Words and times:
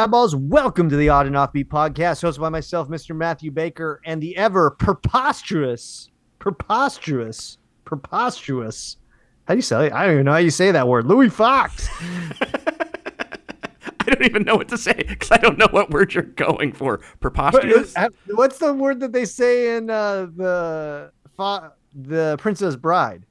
Hey. 0.00 0.06
Welcome 0.06 0.88
to 0.88 0.96
the 0.96 1.10
Odd 1.10 1.26
and 1.26 1.36
Offbeat 1.36 1.66
podcast, 1.66 2.24
hosted 2.24 2.40
by 2.40 2.48
myself, 2.48 2.88
Mr. 2.88 3.14
Matthew 3.14 3.50
Baker, 3.50 4.00
and 4.06 4.22
the 4.22 4.34
ever 4.34 4.70
preposterous, 4.70 6.08
preposterous, 6.38 7.58
preposterous. 7.84 8.96
How 9.44 9.52
do 9.52 9.58
you 9.58 9.62
say 9.62 9.88
it? 9.88 9.92
I 9.92 10.06
don't 10.06 10.14
even 10.14 10.24
know 10.24 10.32
how 10.32 10.38
you 10.38 10.48
say 10.48 10.70
that 10.70 10.88
word. 10.88 11.04
Louis 11.04 11.28
Fox. 11.28 11.90
I 12.00 14.04
don't 14.06 14.22
even 14.22 14.44
know 14.44 14.56
what 14.56 14.68
to 14.68 14.78
say 14.78 14.94
because 14.94 15.32
I 15.32 15.36
don't 15.36 15.58
know 15.58 15.68
what 15.70 15.90
word 15.90 16.14
you're 16.14 16.22
going 16.22 16.72
for. 16.72 17.02
Preposterous? 17.20 17.94
What's 18.28 18.56
the 18.56 18.72
word 18.72 19.00
that 19.00 19.12
they 19.12 19.26
say 19.26 19.76
in 19.76 19.90
uh, 19.90 20.28
the 20.34 21.12
fa- 21.36 21.74
the 21.94 22.38
Princess 22.38 22.74
Bride? 22.74 23.26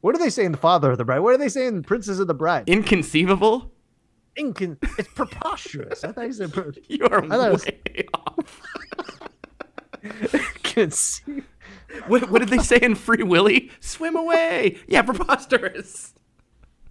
What 0.00 0.14
do 0.14 0.18
they 0.18 0.30
say 0.30 0.46
in 0.46 0.52
the 0.52 0.58
Father 0.58 0.92
of 0.92 0.96
the 0.96 1.04
Bride? 1.04 1.18
What 1.18 1.32
do 1.32 1.38
they 1.38 1.50
say 1.50 1.66
in 1.66 1.82
Princess 1.82 2.20
of 2.20 2.26
the 2.26 2.34
Bride? 2.34 2.70
Inconceivable? 2.70 3.70
Incon- 4.38 4.78
it's 4.98 5.08
preposterous. 5.12 6.04
I 6.04 6.12
thought 6.12 6.26
you 6.26 6.32
said 6.32 6.52
pre- 6.52 6.72
You 6.88 7.06
are 7.06 7.24
it 7.24 7.28
was- 7.30 7.64
way 7.66 8.06
off. 8.14 8.62
What, 12.06 12.30
what 12.30 12.40
did 12.40 12.48
they 12.50 12.58
say 12.58 12.78
in 12.82 12.94
Free 12.94 13.22
Willy? 13.22 13.70
Swim 13.80 14.16
away. 14.16 14.78
Yeah, 14.86 15.02
preposterous. 15.02 16.12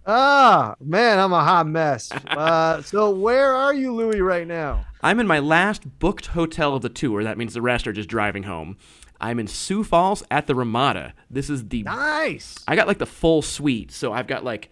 Ah, 0.06 0.74
man, 0.80 1.18
I'm 1.18 1.32
a 1.32 1.42
hot 1.44 1.66
mess. 1.66 2.10
Uh, 2.12 2.82
so 2.82 3.10
where 3.10 3.52
are 3.54 3.72
you, 3.74 3.94
Louis, 3.94 4.20
right 4.20 4.46
now? 4.46 4.84
I'm 5.02 5.20
in 5.20 5.26
my 5.26 5.38
last 5.38 5.98
booked 5.98 6.26
hotel 6.26 6.74
of 6.74 6.82
the 6.82 6.88
tour. 6.88 7.22
That 7.24 7.38
means 7.38 7.54
the 7.54 7.62
rest 7.62 7.86
are 7.86 7.92
just 7.92 8.08
driving 8.08 8.42
home. 8.44 8.76
I'm 9.20 9.38
in 9.38 9.46
Sioux 9.46 9.82
Falls 9.84 10.22
at 10.30 10.46
the 10.46 10.54
Ramada. 10.54 11.14
This 11.30 11.48
is 11.48 11.68
the 11.68 11.82
Nice. 11.84 12.56
I 12.68 12.76
got 12.76 12.86
like 12.86 12.98
the 12.98 13.06
full 13.06 13.42
suite. 13.42 13.90
So 13.92 14.12
I've 14.12 14.26
got 14.26 14.44
like 14.44 14.70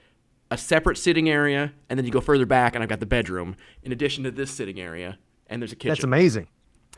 a 0.51 0.59
separate 0.59 0.99
sitting 0.99 1.29
area, 1.29 1.73
and 1.89 1.99
then 1.99 2.05
you 2.07 2.13
go 2.13 2.21
further 2.21 2.47
back, 2.47 2.75
and 2.75 2.83
I've 2.83 2.89
got 2.89 3.01
the 3.01 3.07
bedroom 3.07 3.57
in 3.83 3.93
addition 3.93 4.25
to 4.25 4.31
this 4.31 4.51
sitting 4.51 4.81
area, 4.81 5.19
and 5.49 5.61
there's 5.63 5.73
a 5.73 5.77
kitchen. 5.77 5.91
That's 5.91 6.05
amazing. 6.05 6.49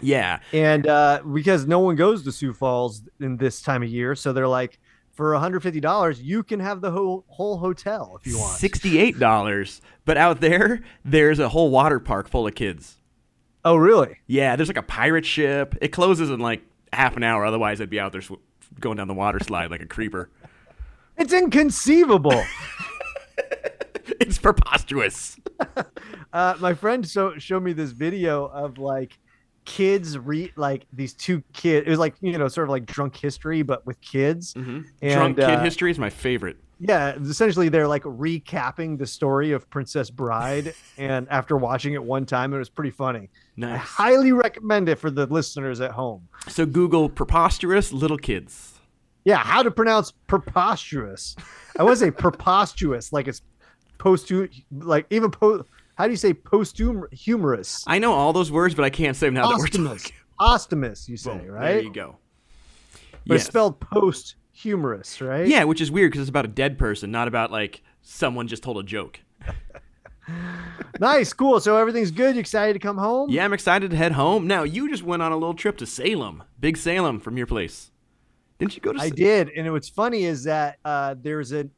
yeah, 0.00 0.41
And 0.53 0.86
uh, 0.86 1.22
because 1.33 1.66
no 1.66 1.78
one 1.80 1.97
goes 1.97 2.22
to 2.25 2.33
Sioux 2.33 2.53
Falls 2.53 3.03
in 3.20 3.36
this 3.38 3.62
time 3.62 3.83
of 3.83 3.88
year, 3.88 4.14
so 4.14 4.33
they're 4.33 4.48
like, 4.48 4.78
for 5.12 5.33
$150, 5.33 6.22
you 6.22 6.42
can 6.42 6.61
have 6.61 6.83
the 6.83 6.91
whole 6.91 7.25
whole 7.28 7.56
hotel 7.56 8.19
if 8.20 8.27
you 8.30 8.38
want. 8.38 8.58
sixty-eight 8.58 9.19
dollars. 9.19 9.81
But 10.05 10.19
out 10.19 10.42
there, 10.42 10.83
there's 11.06 11.38
a 11.38 11.48
whole 11.48 11.70
water 11.70 11.98
park 11.98 12.28
full 12.28 12.47
of 12.47 12.55
kids. 12.55 12.97
Oh, 13.64 13.77
really? 13.77 14.19
Yeah, 14.27 14.56
there's 14.56 14.69
like 14.69 14.77
a 14.77 14.83
pirate 14.83 15.25
ship. 15.25 15.75
It 15.81 15.88
closes 15.88 16.28
in 16.28 16.38
like 16.41 16.62
half 16.92 17.16
an 17.16 17.22
hour. 17.22 17.47
Otherwise, 17.47 17.81
I'd 17.81 17.88
be 17.88 17.98
out 17.98 18.12
there 18.12 18.20
sw- 18.20 18.33
going 18.78 18.98
down 18.98 19.08
the 19.08 19.14
water 19.14 19.41
slide 19.41 19.70
like 19.70 19.81
a 19.81 19.86
creeper. 19.86 20.28
It's 21.16 21.33
inconceivable. 21.33 22.44
It's 24.21 24.39
preposterous. 24.39 25.39
uh, 26.33 26.55
my 26.61 26.75
friend 26.75 27.07
so 27.07 27.39
showed 27.39 27.62
me 27.62 27.73
this 27.73 27.93
video 27.93 28.47
of 28.47 28.79
like 28.79 29.19
kids 29.65 30.17
read 30.17 30.53
like 30.57 30.87
these 30.93 31.12
two 31.12 31.43
kids. 31.53 31.87
It 31.87 31.91
was 31.91 31.99
like 31.99 32.15
you 32.21 32.39
know, 32.39 32.49
sort 32.49 32.69
of 32.69 32.71
like 32.71 32.87
drunk 32.87 33.17
history, 33.17 33.62
but 33.62 33.84
with 33.87 34.01
kids. 34.01 34.55
hmm 34.55 34.83
And, 35.03 35.15
Drunk 35.15 35.37
kid 35.37 35.45
uh, 35.45 35.62
history 35.62 35.91
is 35.91 35.99
my 35.99 36.11
favorite. 36.11 36.57
Yeah, 36.79 37.17
essentially 37.17 37.69
they're 37.69 37.89
like 37.89 38.03
recapping 38.03 38.99
the 38.99 39.07
story 39.07 39.53
of 39.53 39.69
Princess 39.71 40.11
Bride, 40.11 40.75
and 40.99 41.27
after 41.31 41.57
watching 41.57 41.95
it 41.95 42.03
one 42.03 42.27
time, 42.27 42.53
it 42.53 42.59
was 42.59 42.69
pretty 42.69 42.91
funny. 42.91 43.31
I 43.62 43.77
highly 43.77 44.33
recommend 44.33 44.89
it 44.89 44.97
for 44.99 45.11
the 45.11 45.27
listeners 45.27 45.81
at 45.81 45.93
home. 45.93 46.28
So 46.49 46.66
Google 46.66 47.09
preposterous 47.09 47.93
little 47.93 48.19
kids. 48.19 48.75
Yeah, 49.25 49.39
how 49.39 49.62
to 49.62 49.72
pronounce 49.72 50.12
preposterous? 50.28 51.34
I 51.78 51.83
want 51.83 51.99
to 51.99 52.05
say 52.05 52.11
preposterous, 52.12 53.12
like 53.12 53.27
it's 53.27 53.43
post 53.99 54.31
like 54.71 55.07
even 55.11 55.31
po. 55.31 55.65
How 55.97 56.05
do 56.05 56.11
you 56.11 56.17
say 56.17 56.34
posthum 56.34 57.05
humorous? 57.12 57.83
I 57.87 57.99
know 57.99 58.12
all 58.12 58.33
those 58.34 58.53
words, 58.53 58.75
but 58.75 58.84
I 58.84 58.91
can't 58.91 59.17
say 59.17 59.29
them 59.29 59.34
now 59.34 59.49
that 59.49 59.59
we're 59.59 59.65
Posthumous. 59.67 60.03
talking. 60.03 60.17
Ostomus, 60.39 61.09
you 61.09 61.17
say, 61.17 61.39
Boom, 61.39 61.47
right? 61.49 61.73
There 61.73 61.81
you 61.81 61.93
go. 61.93 62.17
But 63.27 63.34
Yes. 63.34 63.41
it's 63.43 63.47
spelled 63.47 63.81
post 63.81 64.34
humorous, 64.53 65.21
right? 65.23 65.47
Yeah, 65.49 65.65
which 65.65 65.81
is 65.81 65.91
weird 65.91 66.11
because 66.12 66.21
it's 66.21 66.29
about 66.29 66.45
a 66.45 66.49
dead 66.49 66.79
person, 66.79 67.11
not 67.11 67.29
about 67.29 67.51
like 67.51 67.81
someone 68.03 68.47
just 68.47 68.62
told 68.62 68.79
a 68.79 68.83
joke. 68.83 69.21
Nice, 70.99 71.33
cool. 71.33 71.61
So 71.61 71.77
everything's 71.77 72.11
good. 72.11 72.34
You 72.34 72.41
excited 72.41 72.73
to 72.73 72.78
come 72.78 72.99
home? 72.99 73.31
Yeah, 73.31 73.45
I'm 73.45 73.53
excited 73.53 73.91
to 73.91 73.97
head 73.97 74.13
home. 74.13 74.47
Now, 74.47 74.63
you 74.65 74.89
just 74.91 75.03
went 75.03 75.23
on 75.23 75.31
a 75.31 75.37
little 75.37 75.55
trip 75.55 75.77
to 75.78 75.87
Salem, 75.87 76.43
Big 76.59 76.77
Salem 76.77 77.21
from 77.21 77.37
your 77.37 77.47
place. 77.47 77.91
Didn't 78.59 78.75
you 78.75 78.81
go 78.83 78.93
to 78.93 78.99
I 79.01 79.11
did, 79.11 79.51
and 79.51 79.71
what's 79.73 79.89
funny 79.89 80.25
is 80.25 80.45
that 80.45 80.78
uh, 80.84 81.15
there's 81.21 81.53
a 81.53 81.69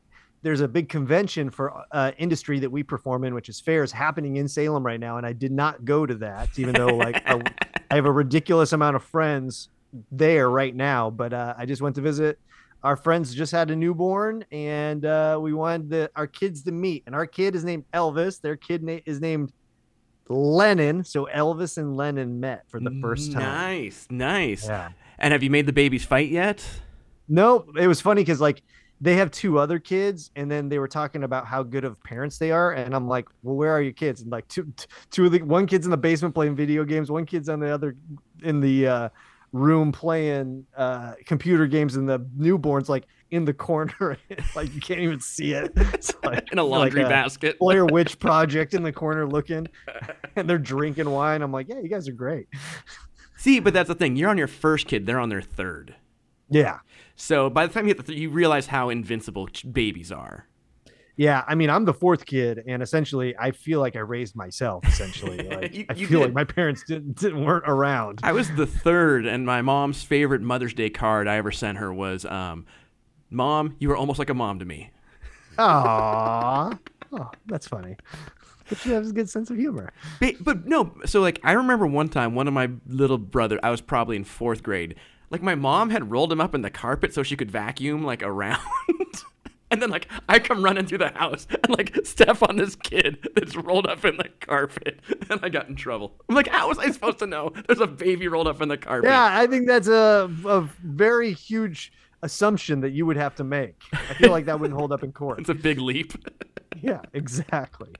there's 0.43 0.61
a 0.61 0.69
big 0.69 0.89
convention 0.89 1.51
for 1.51 1.85
uh, 1.93 2.13
industry 2.19 2.61
that 2.61 2.71
we 2.71 2.83
perform 2.83 3.25
in, 3.25 3.35
which 3.35 3.49
is 3.49 3.61
fairs, 3.61 3.91
happening 3.91 4.37
in 4.37 4.49
Salem 4.49 4.85
right 4.85 5.01
now, 5.01 5.17
and 5.17 5.27
I 5.27 5.33
did 5.33 5.53
not 5.53 5.85
go 5.85 6.07
to 6.07 6.15
that, 6.17 6.59
even 6.59 6.75
though 6.75 6.97
like 6.97 7.17
a, 7.27 7.43
I 7.91 7.97
have 7.97 8.07
a 8.07 8.13
ridiculous 8.13 8.73
amount 8.73 8.97
of 8.97 9.03
friends 9.03 9.69
there 10.13 10.51
right 10.51 10.75
now. 10.75 11.11
But 11.11 11.33
uh, 11.33 11.55
I 11.59 11.67
just 11.67 11.83
went 11.83 11.97
to 11.97 12.03
visit. 12.03 12.39
Our 12.85 12.95
friends 12.95 13.35
just 13.35 13.51
had 13.51 13.71
a 13.73 13.77
newborn, 13.77 14.45
and 14.53 15.05
uh, 15.05 15.39
we 15.41 15.53
wanted 15.53 15.91
the, 15.91 16.11
our 16.15 16.29
kids 16.29 16.63
to 16.65 16.73
meet. 16.73 17.03
And 17.07 17.15
our 17.15 17.27
kid 17.27 17.57
is 17.57 17.65
named 17.65 17.85
Elvis. 17.93 18.41
Their 18.41 18.57
kid 18.57 18.85
na- 18.85 19.01
is 19.05 19.21
named 19.21 19.53
Lennon. 20.29 21.03
So 21.03 21.29
Elvis 21.35 21.79
and 21.79 21.97
Lennon 21.97 22.39
met 22.39 22.65
for 22.69 22.79
the 22.79 22.97
first 23.01 23.33
time. 23.33 23.43
Nice, 23.43 24.07
nice. 24.11 24.67
Yeah. 24.67 24.91
And 25.19 25.33
have 25.33 25.43
you 25.43 25.51
made 25.51 25.67
the 25.67 25.73
babies 25.73 26.05
fight 26.05 26.29
yet? 26.29 26.65
No, 27.29 27.67
it 27.77 27.89
was 27.89 28.01
funny 28.01 28.23
because 28.23 28.41
like 28.41 28.63
they 29.01 29.15
have 29.17 29.31
two 29.31 29.59
other 29.59 29.79
kids, 29.79 30.31
and 30.37 30.51
then 30.51 30.69
they 30.69 30.79
were 30.79 30.89
talking 30.89 31.23
about 31.25 31.47
how 31.47 31.63
good 31.63 31.85
of 31.85 32.03
parents 32.03 32.39
they 32.39 32.51
are, 32.51 32.73
and 32.73 32.95
I'm 32.95 33.07
like, 33.07 33.29
well, 33.43 33.55
where 33.57 33.73
are 33.73 33.83
your 33.83 33.93
kids? 33.93 34.23
And 34.23 34.31
like 34.31 34.49
two, 34.49 34.73
two 35.11 35.27
of 35.27 35.33
the 35.33 35.43
one 35.43 35.67
kid's 35.67 35.87
in 35.87 35.91
the 35.91 35.97
basement 35.97 36.35
playing 36.35 36.57
video 36.57 36.85
games, 36.85 37.11
one 37.11 37.27
kid's 37.27 37.49
on 37.49 37.61
the 37.61 37.69
other 37.69 37.97
in 38.43 38.61
the 38.61 38.87
uh, 38.87 39.09
room 39.53 39.93
playing 39.93 40.67
uh, 40.77 41.13
computer 41.27 41.67
games, 41.67 41.97
and 41.97 42.09
the 42.09 42.27
newborn's 42.37 42.89
like 42.89 43.05
in 43.31 43.45
the 43.45 43.55
corner, 43.55 44.17
like 44.57 44.75
you 44.75 44.81
can't 44.81 45.01
even 45.01 45.21
see 45.21 45.53
it. 45.53 45.73
It's 45.77 46.13
like 46.25 46.51
In 46.51 46.59
a 46.59 46.65
laundry 46.65 47.03
like 47.03 47.11
basket. 47.11 47.59
Blair 47.59 47.87
Witch 47.87 48.19
Project 48.21 48.75
in 48.75 48.83
the 48.83 48.93
corner 48.93 49.27
looking, 49.29 49.69
and 50.35 50.49
they're 50.49 50.59
drinking 50.59 51.09
wine. 51.11 51.43
I'm 51.43 51.53
like, 51.53 51.69
yeah, 51.69 51.79
you 51.79 51.89
guys 51.89 52.09
are 52.09 52.13
great. 52.13 52.49
See, 53.37 53.61
but 53.61 53.73
that's 53.73 53.89
the 53.89 53.95
thing. 53.95 54.17
You're 54.17 54.31
on 54.31 54.39
your 54.39 54.49
first 54.49 54.89
kid, 54.89 55.07
they're 55.07 55.21
on 55.21 55.29
their 55.29 55.43
third. 55.43 55.95
Yeah. 56.51 56.79
So 57.21 57.51
by 57.51 57.67
the 57.67 57.73
time 57.75 57.85
you 57.85 57.89
hit 57.89 57.97
the 57.97 58.05
th- 58.05 58.19
you 58.19 58.31
realize 58.31 58.69
how 58.69 58.91
invincible 58.91 59.49
ch- 59.49 59.71
babies 59.71 60.13
are. 60.13 60.47
Yeah, 61.17 61.43
I 61.49 61.57
mean, 61.57 61.69
I'm 61.69 61.85
the 61.85 61.93
fourth 61.93 62.25
kid, 62.27 62.63
and 62.69 62.81
essentially, 62.81 63.35
I 63.37 63.51
feel 63.51 63.81
like 63.81 63.97
I 63.97 63.99
raised 63.99 64.37
myself. 64.37 64.87
Essentially, 64.87 65.49
like, 65.51 65.75
You- 65.75 65.85
I 65.91 65.95
you 65.95 66.07
feel 66.07 66.21
did. 66.21 66.27
like 66.27 66.35
my 66.35 66.45
parents 66.45 66.85
didn't, 66.87 67.17
didn't 67.19 67.45
weren't 67.45 67.65
around. 67.67 68.21
I 68.23 68.31
was 68.31 68.49
the 68.55 68.67
third, 68.67 69.27
and 69.27 69.45
my 69.45 69.61
mom's 69.61 70.05
favorite 70.05 70.43
Mother's 70.43 70.75
Day 70.75 70.91
card 70.91 71.27
I 71.27 71.37
ever 71.39 71.51
sent 71.51 71.79
her 71.79 71.93
was, 71.93 72.25
um, 72.25 72.67
"Mom, 73.31 73.75
you 73.81 73.89
were 73.89 73.97
almost 73.97 74.21
like 74.21 74.31
a 74.31 74.35
mom 74.35 74.61
to 74.61 74.65
me." 74.65 74.91
Aww, 75.59 76.79
oh, 77.13 77.31
that's 77.47 77.67
funny. 77.67 77.97
But 78.69 78.85
you 78.87 78.93
have 78.93 79.07
a 79.07 79.13
good 79.13 79.29
sense 79.29 79.51
of 79.51 79.57
humor. 79.57 79.93
Ba- 80.21 80.35
But 80.41 80.67
no, 80.67 80.95
so 81.05 81.21
like 81.21 81.41
I 81.43 81.53
remember 81.53 81.87
one 81.89 82.09
time, 82.09 82.37
one 82.37 82.47
of 82.47 82.55
my 82.55 82.71
little 82.87 83.19
brother, 83.19 83.59
I 83.63 83.71
was 83.71 83.81
probably 83.81 84.15
in 84.17 84.23
fourth 84.25 84.63
grade. 84.63 84.95
Like 85.31 85.43
my 85.43 85.55
mom 85.55 85.91
had 85.91 86.11
rolled 86.11 86.33
him 86.33 86.41
up 86.41 86.55
in 86.55 86.63
the 86.63 86.71
carpet 86.71 87.13
so 87.15 87.23
she 87.23 87.37
could 87.37 87.51
vacuum 87.51 88.05
like 88.05 88.23
around. 88.23 88.61
And 89.71 89.83
then, 89.83 89.91
like, 89.91 90.09
I 90.31 90.39
come 90.39 90.65
running 90.65 90.87
through 90.87 90.97
the 90.97 91.11
house 91.11 91.47
and, 91.51 91.69
like, 91.77 91.95
step 92.07 92.43
on 92.43 92.57
this 92.57 92.75
kid 92.75 93.29
that's 93.37 93.55
rolled 93.55 93.87
up 93.87 94.03
in 94.03 94.17
the 94.17 94.31
carpet. 94.41 95.01
And 95.31 95.41
I 95.43 95.51
got 95.51 95.69
in 95.69 95.77
trouble. 95.77 96.15
I'm 96.27 96.35
like, 96.35 96.49
how 96.49 96.69
was 96.69 96.79
I 96.79 96.91
supposed 96.91 97.19
to 97.19 97.27
know 97.27 97.53
there's 97.67 97.83
a 97.83 97.87
baby 97.87 98.29
rolled 98.29 98.49
up 98.49 98.63
in 98.63 98.69
the 98.71 98.79
carpet? 98.79 99.11
Yeah, 99.11 99.29
I 99.39 99.47
think 99.47 99.67
that's 99.67 99.87
a 99.87 100.31
a 100.47 100.63
very 100.83 101.35
huge 101.35 101.93
assumption 102.23 102.81
that 102.81 102.93
you 102.93 103.05
would 103.05 103.19
have 103.19 103.35
to 103.35 103.45
make. 103.45 103.77
I 103.93 104.15
feel 104.15 104.31
like 104.31 104.47
that 104.47 104.59
wouldn't 104.59 104.79
hold 104.79 104.91
up 104.91 105.03
in 105.03 105.13
court. 105.23 105.41
It's 105.41 105.51
a 105.51 105.55
big 105.55 105.79
leap. 105.81 106.15
Yeah, 106.81 107.03
exactly. 107.13 107.91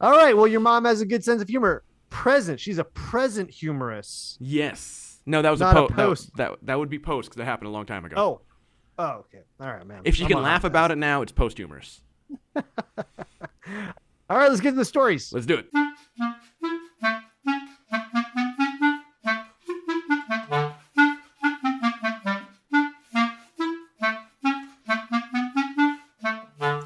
All 0.00 0.10
right. 0.10 0.36
Well, 0.36 0.48
your 0.48 0.58
mom 0.60 0.86
has 0.86 1.00
a 1.02 1.06
good 1.06 1.22
sense 1.22 1.40
of 1.40 1.48
humor. 1.48 1.84
Present. 2.10 2.58
She's 2.58 2.78
a 2.78 2.84
present 2.84 3.48
humorous. 3.52 4.36
yes. 4.40 5.05
No, 5.26 5.42
that 5.42 5.50
was 5.50 5.60
Not 5.60 5.76
a, 5.76 5.80
po- 5.80 5.86
a 5.86 5.92
post. 5.92 6.36
That, 6.36 6.50
that, 6.50 6.66
that 6.66 6.78
would 6.78 6.88
be 6.88 7.00
post 7.00 7.28
because 7.28 7.38
that 7.38 7.44
happened 7.44 7.66
a 7.68 7.72
long 7.72 7.84
time 7.84 8.04
ago. 8.04 8.14
Oh, 8.16 8.40
oh, 8.98 9.24
okay, 9.26 9.42
all 9.60 9.66
right, 9.66 9.84
man. 9.84 10.02
If 10.04 10.20
you 10.20 10.26
I'm 10.26 10.30
can 10.30 10.42
laugh 10.42 10.62
about 10.62 10.92
it 10.92 10.98
now, 10.98 11.22
it's 11.22 11.32
post 11.32 11.56
humorous. 11.56 12.00
all 12.56 12.62
right, 14.30 14.48
let's 14.48 14.60
get 14.60 14.70
to 14.70 14.76
the 14.76 14.84
stories. 14.84 15.32
Let's 15.32 15.46
do 15.46 15.56
it. 15.56 15.68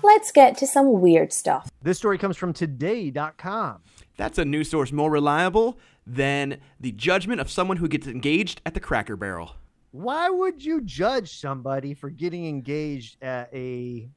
Let's 0.03 0.33
get 0.33 0.57
to 0.59 0.67
some 0.67 1.01
weird 1.01 1.33
stuff. 1.33 1.70
This 1.83 1.97
story 1.97 2.19
comes 2.19 2.37
from 2.37 2.53
today.com. 2.53 3.81
That's 4.19 4.37
a 4.37 4.45
news 4.45 4.69
source 4.69 4.93
more 4.93 5.11
reliable 5.11 5.79
than 6.07 6.59
the 6.79 6.93
judgment 6.93 7.41
of 7.41 7.51
someone 7.51 7.79
who 7.79 7.89
gets 7.89 8.07
engaged 8.07 8.61
at 8.67 8.75
the 8.75 8.81
Cracker 8.81 9.17
Barrel. 9.17 9.55
Why 9.93 10.29
would 10.29 10.63
you 10.63 10.83
judge 10.83 11.41
somebody 11.41 11.95
for 11.95 12.11
getting 12.11 12.47
engaged 12.47 13.23
at 13.23 13.49
a 13.55 14.11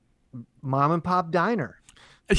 mom 0.62 0.92
and 0.92 1.02
pop 1.04 1.32
diner? 1.32 1.80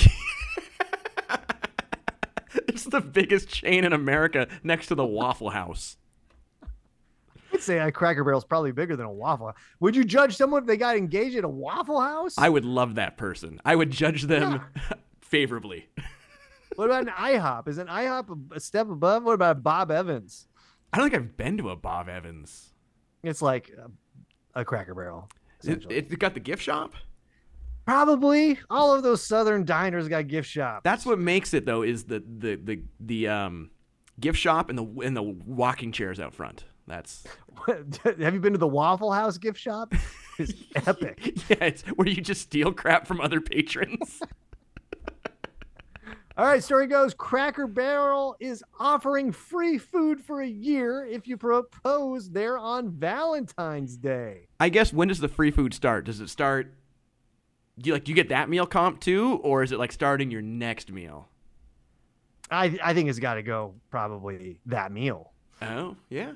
it's 2.68 2.84
the 2.84 3.00
biggest 3.00 3.48
chain 3.48 3.84
in 3.84 3.94
America 3.94 4.46
next 4.62 4.88
to 4.88 4.94
the 4.94 5.06
Waffle 5.06 5.50
House. 5.50 5.96
I'd 7.52 7.62
say 7.62 7.78
a 7.78 7.90
Cracker 7.90 8.24
Barrel 8.24 8.38
is 8.38 8.44
probably 8.44 8.72
bigger 8.72 8.94
than 8.94 9.06
a 9.06 9.12
Waffle 9.12 9.46
House. 9.46 9.56
Would 9.80 9.96
you 9.96 10.04
judge 10.04 10.36
someone 10.36 10.62
if 10.62 10.66
they 10.66 10.76
got 10.76 10.96
engaged 10.96 11.36
at 11.36 11.44
a 11.44 11.48
Waffle 11.48 12.00
House? 12.00 12.34
I 12.36 12.50
would 12.50 12.64
love 12.66 12.96
that 12.96 13.16
person. 13.16 13.58
I 13.64 13.74
would 13.74 13.90
judge 13.90 14.24
them 14.24 14.60
favorably. 15.34 15.88
What 16.76 16.86
about 16.86 17.02
an 17.02 17.12
IHOP? 17.16 17.68
Is 17.68 17.78
an 17.78 17.86
IHOP 17.86 18.50
a 18.50 18.58
step 18.58 18.90
above? 18.90 19.22
What 19.22 19.34
about 19.34 19.62
Bob 19.62 19.92
Evans? 19.92 20.48
I 20.92 20.98
don't 20.98 21.08
think 21.08 21.22
I've 21.22 21.36
been 21.36 21.56
to 21.58 21.70
a 21.70 21.76
Bob 21.76 22.08
Evans. 22.08 22.72
It's 23.22 23.40
like 23.40 23.70
a, 23.78 24.60
a 24.60 24.64
Cracker 24.64 24.92
Barrel. 24.92 25.28
It, 25.62 25.86
it 25.88 26.18
got 26.18 26.34
the 26.34 26.40
gift 26.40 26.64
shop. 26.64 26.94
Probably 27.84 28.58
all 28.70 28.92
of 28.92 29.04
those 29.04 29.22
southern 29.24 29.64
diners 29.64 30.08
got 30.08 30.26
gift 30.26 30.48
shops. 30.48 30.80
That's 30.82 31.06
what 31.06 31.20
makes 31.20 31.54
it 31.54 31.64
though 31.64 31.82
is 31.82 32.04
the 32.04 32.24
the 32.38 32.56
the 32.56 32.82
the 32.98 33.28
um 33.28 33.70
gift 34.18 34.38
shop 34.38 34.68
and 34.68 34.76
the 34.76 35.00
and 35.06 35.16
the 35.16 35.22
walking 35.22 35.92
chairs 35.92 36.18
out 36.18 36.34
front. 36.34 36.64
That's 36.88 37.24
Have 37.68 38.34
you 38.34 38.40
been 38.40 38.54
to 38.54 38.58
the 38.58 38.66
Waffle 38.66 39.12
House 39.12 39.38
gift 39.38 39.60
shop? 39.60 39.94
It's 40.40 40.52
epic. 40.86 41.36
yeah, 41.48 41.66
it's 41.66 41.82
where 41.82 42.08
you 42.08 42.20
just 42.20 42.40
steal 42.40 42.72
crap 42.72 43.06
from 43.06 43.20
other 43.20 43.40
patrons. 43.40 44.20
All 46.36 46.44
right, 46.44 46.64
story 46.64 46.88
goes 46.88 47.14
Cracker 47.14 47.68
Barrel 47.68 48.34
is 48.40 48.64
offering 48.80 49.30
free 49.30 49.78
food 49.78 50.20
for 50.20 50.42
a 50.42 50.48
year 50.48 51.06
if 51.06 51.28
you 51.28 51.36
propose 51.36 52.28
there 52.28 52.58
on 52.58 52.90
Valentine's 52.90 53.96
Day. 53.96 54.48
I 54.58 54.68
guess 54.68 54.92
when 54.92 55.06
does 55.06 55.20
the 55.20 55.28
free 55.28 55.52
food 55.52 55.72
start? 55.74 56.06
Does 56.06 56.20
it 56.20 56.28
start? 56.28 56.74
Do 57.78 57.88
you 57.88 57.94
like 57.94 58.02
do 58.02 58.10
you 58.10 58.16
get 58.16 58.30
that 58.30 58.48
meal 58.48 58.66
comp 58.66 59.00
too, 59.00 59.38
or 59.44 59.62
is 59.62 59.70
it 59.70 59.78
like 59.78 59.92
starting 59.92 60.32
your 60.32 60.42
next 60.42 60.90
meal? 60.90 61.28
I, 62.50 62.78
I 62.82 62.94
think 62.94 63.08
it's 63.08 63.20
got 63.20 63.34
to 63.34 63.42
go 63.44 63.74
probably 63.90 64.58
that 64.66 64.90
meal. 64.90 65.30
Oh 65.62 65.94
yeah. 66.08 66.32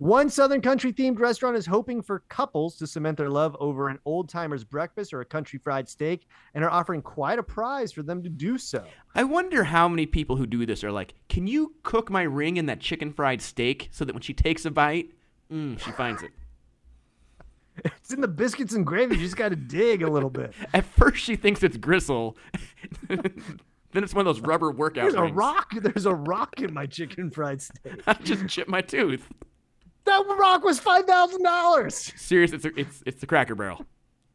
One 0.00 0.30
Southern 0.30 0.62
country 0.62 0.94
themed 0.94 1.18
restaurant 1.18 1.58
is 1.58 1.66
hoping 1.66 2.00
for 2.00 2.20
couples 2.30 2.76
to 2.76 2.86
cement 2.86 3.18
their 3.18 3.28
love 3.28 3.54
over 3.60 3.90
an 3.90 3.98
old 4.06 4.30
timer's 4.30 4.64
breakfast 4.64 5.12
or 5.12 5.20
a 5.20 5.26
country 5.26 5.60
fried 5.62 5.90
steak 5.90 6.26
and 6.54 6.64
are 6.64 6.70
offering 6.70 7.02
quite 7.02 7.38
a 7.38 7.42
prize 7.42 7.92
for 7.92 8.02
them 8.02 8.22
to 8.22 8.30
do 8.30 8.56
so. 8.56 8.82
I 9.14 9.24
wonder 9.24 9.62
how 9.62 9.88
many 9.88 10.06
people 10.06 10.36
who 10.36 10.46
do 10.46 10.64
this 10.64 10.82
are 10.84 10.90
like, 10.90 11.12
"Can 11.28 11.46
you 11.46 11.74
cook 11.82 12.08
my 12.08 12.22
ring 12.22 12.56
in 12.56 12.64
that 12.64 12.80
chicken 12.80 13.12
fried 13.12 13.42
steak 13.42 13.90
so 13.92 14.06
that 14.06 14.14
when 14.14 14.22
she 14.22 14.32
takes 14.32 14.64
a 14.64 14.70
bite, 14.70 15.10
mm, 15.52 15.78
she 15.78 15.90
finds 15.90 16.22
it." 16.22 16.30
It's 17.84 18.12
in 18.14 18.22
the 18.22 18.28
biscuits 18.28 18.72
and 18.72 18.86
gravy. 18.86 19.16
You 19.16 19.20
just 19.20 19.36
got 19.36 19.50
to 19.50 19.56
dig 19.56 20.02
a 20.02 20.10
little 20.10 20.30
bit. 20.30 20.54
At 20.72 20.86
first, 20.86 21.18
she 21.22 21.36
thinks 21.36 21.62
it's 21.62 21.76
gristle. 21.76 22.38
then 23.08 23.22
it's 23.92 24.14
one 24.14 24.26
of 24.26 24.34
those 24.34 24.42
rubber 24.42 24.70
workout 24.70 25.12
There's 25.12 25.14
a 25.14 25.32
rock. 25.32 25.72
There's 25.74 26.06
a 26.06 26.14
rock 26.14 26.58
in 26.60 26.72
my 26.72 26.86
chicken 26.86 27.30
fried 27.30 27.60
steak. 27.60 28.02
I 28.06 28.14
just 28.14 28.48
chipped 28.48 28.70
my 28.70 28.80
tooth. 28.80 29.28
That 30.04 30.24
rock 30.38 30.64
was 30.64 30.78
five 30.78 31.04
thousand 31.04 31.42
dollars. 31.42 32.12
Serious, 32.16 32.52
it's 32.52 32.64
a, 32.64 32.78
it's 32.78 33.02
it's 33.06 33.20
the 33.20 33.26
Cracker 33.26 33.54
Barrel. 33.54 33.84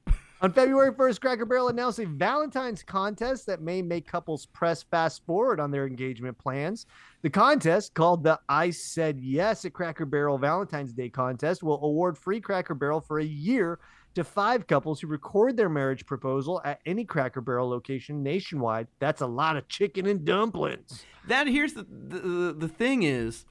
On 0.41 0.51
February 0.51 0.91
1st, 0.91 1.21
Cracker 1.21 1.45
Barrel 1.45 1.69
announced 1.69 1.97
a 1.97 2.05
Valentine's 2.05 2.83
contest 2.83 3.47
that 3.47 3.61
may 3.61 3.81
make 3.81 4.05
couples 4.05 4.45
press 4.47 4.83
fast 4.83 5.25
forward 5.25 5.61
on 5.61 5.71
their 5.71 5.87
engagement 5.87 6.37
plans. 6.37 6.85
The 7.21 7.29
contest, 7.29 7.93
called 7.93 8.23
the 8.23 8.39
I 8.49 8.69
Said 8.69 9.19
Yes 9.21 9.63
at 9.63 9.73
Cracker 9.73 10.05
Barrel 10.05 10.37
Valentine's 10.37 10.91
Day 10.91 11.09
contest, 11.09 11.63
will 11.63 11.81
award 11.83 12.17
free 12.17 12.41
Cracker 12.41 12.75
Barrel 12.75 12.99
for 12.99 13.19
a 13.19 13.25
year 13.25 13.79
to 14.13 14.23
five 14.23 14.67
couples 14.67 14.99
who 14.99 15.07
record 15.07 15.55
their 15.55 15.69
marriage 15.69 16.05
proposal 16.05 16.61
at 16.65 16.79
any 16.85 17.05
Cracker 17.05 17.41
Barrel 17.41 17.69
location 17.69 18.21
nationwide. 18.21 18.87
That's 18.99 19.21
a 19.21 19.27
lot 19.27 19.57
of 19.57 19.67
chicken 19.67 20.05
and 20.05 20.25
dumplings. 20.25 21.05
That 21.27 21.47
here's 21.47 21.73
the 21.73 21.83
the, 21.83 22.55
the 22.57 22.67
thing 22.67 23.03
is, 23.03 23.45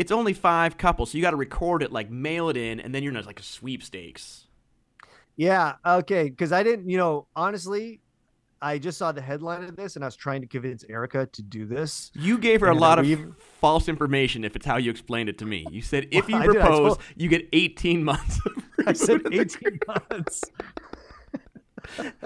it's 0.00 0.10
only 0.10 0.32
five 0.32 0.78
couples, 0.78 1.10
so 1.10 1.18
you 1.18 1.22
got 1.22 1.32
to 1.32 1.36
record 1.36 1.82
it, 1.82 1.92
like 1.92 2.10
mail 2.10 2.48
it 2.48 2.56
in, 2.56 2.80
and 2.80 2.94
then 2.94 3.02
you're 3.02 3.14
in 3.14 3.24
like 3.26 3.38
a 3.38 3.42
sweepstakes. 3.42 4.46
Yeah, 5.36 5.74
okay, 5.84 6.30
because 6.30 6.52
I 6.52 6.62
didn't, 6.62 6.88
you 6.88 6.96
know, 6.96 7.26
honestly, 7.36 8.00
I 8.62 8.78
just 8.78 8.96
saw 8.96 9.12
the 9.12 9.20
headline 9.20 9.62
of 9.64 9.76
this 9.76 9.96
and 9.96 10.04
I 10.04 10.08
was 10.08 10.16
trying 10.16 10.40
to 10.40 10.46
convince 10.46 10.84
Erica 10.88 11.26
to 11.26 11.42
do 11.42 11.66
this. 11.66 12.10
You 12.14 12.38
gave 12.38 12.62
her 12.62 12.68
a 12.68 12.74
lot 12.74 12.98
of 12.98 13.04
we've- 13.04 13.26
false 13.60 13.88
information. 13.90 14.42
If 14.42 14.56
it's 14.56 14.64
how 14.64 14.78
you 14.78 14.90
explained 14.90 15.28
it 15.28 15.36
to 15.38 15.44
me, 15.44 15.66
you 15.70 15.82
said 15.82 16.08
if 16.10 16.28
you 16.30 16.38
did, 16.40 16.50
propose, 16.52 16.78
told- 16.96 17.00
you 17.16 17.28
get 17.28 17.46
18 17.52 18.02
months. 18.02 18.40
Of 18.46 18.52
I 18.86 18.92
said 18.94 19.22
food 19.22 19.26
at 19.26 19.32
the 19.32 19.40
18 19.40 19.78
months. 19.86 20.42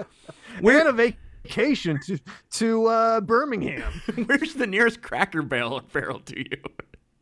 We're 0.61 0.79
on 0.79 0.87
a 0.87 0.93
vacation 0.93 1.99
to 2.05 2.19
to 2.51 2.85
uh, 2.87 3.21
Birmingham. 3.21 3.91
Where's 4.25 4.53
the 4.53 4.67
nearest 4.67 5.01
Cracker 5.01 5.41
Barrel 5.41 5.81
barrel 5.91 6.19
to 6.21 6.37
you? 6.37 6.61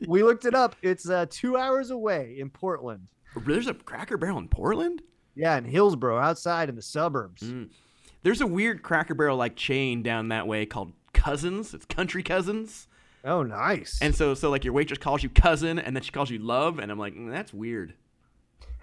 We 0.08 0.24
looked 0.24 0.46
it 0.46 0.54
up. 0.56 0.76
It's 0.82 1.10
uh, 1.10 1.26
two 1.30 1.58
hours 1.58 1.92
away 1.92 2.36
in 2.40 2.50
Portland. 2.50 3.08
There's 3.46 3.68
a 3.68 3.74
Cracker 3.74 4.18
Barrel 4.18 4.38
in 4.38 4.48
Portland. 4.48 5.02
Yeah, 5.36 5.58
in 5.58 5.66
Hillsboro, 5.66 6.20
outside 6.20 6.70
in 6.70 6.76
the 6.76 6.82
suburbs. 6.82 7.42
Mm. 7.42 7.70
There's 8.22 8.42
a 8.42 8.48
weird 8.48 8.84
Cracker 8.84 9.16
Barrel 9.16 9.38
like 9.38 9.56
chain 9.56 10.04
down 10.04 10.30
that 10.30 10.48
way 10.48 10.66
called 10.66 10.94
Cousins. 11.14 11.74
It's 11.74 11.86
Country 11.86 12.22
Cousins. 12.24 12.88
Oh, 13.26 13.42
nice. 13.42 14.00
And 14.02 14.14
so, 14.16 14.34
so 14.34 14.50
like 14.50 14.64
your 14.64 14.74
waitress 14.74 15.00
calls 15.00 15.24
you 15.24 15.30
cousin, 15.30 15.80
and 15.80 15.96
then 15.96 16.04
she 16.04 16.12
calls 16.12 16.30
you 16.30 16.40
love, 16.40 16.78
and 16.80 16.92
I'm 16.92 17.00
like, 17.00 17.16
mm, 17.16 17.32
that's 17.32 17.54
weird. 17.54 17.94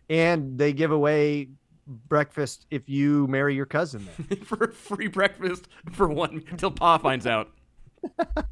and 0.09 0.59
they 0.59 0.73
give 0.73 0.91
away 0.91 1.49
breakfast 1.87 2.67
if 2.71 2.89
you 2.89 3.27
marry 3.29 3.55
your 3.55 3.67
cousin. 3.67 4.01
For 4.45 4.65
a 4.65 4.73
free 4.73 5.09
breakfast 5.09 5.69
for 5.93 6.09
one 6.09 6.43
until 6.51 6.71
Pa 6.71 6.99
finds 6.99 7.27
out. 7.27 7.51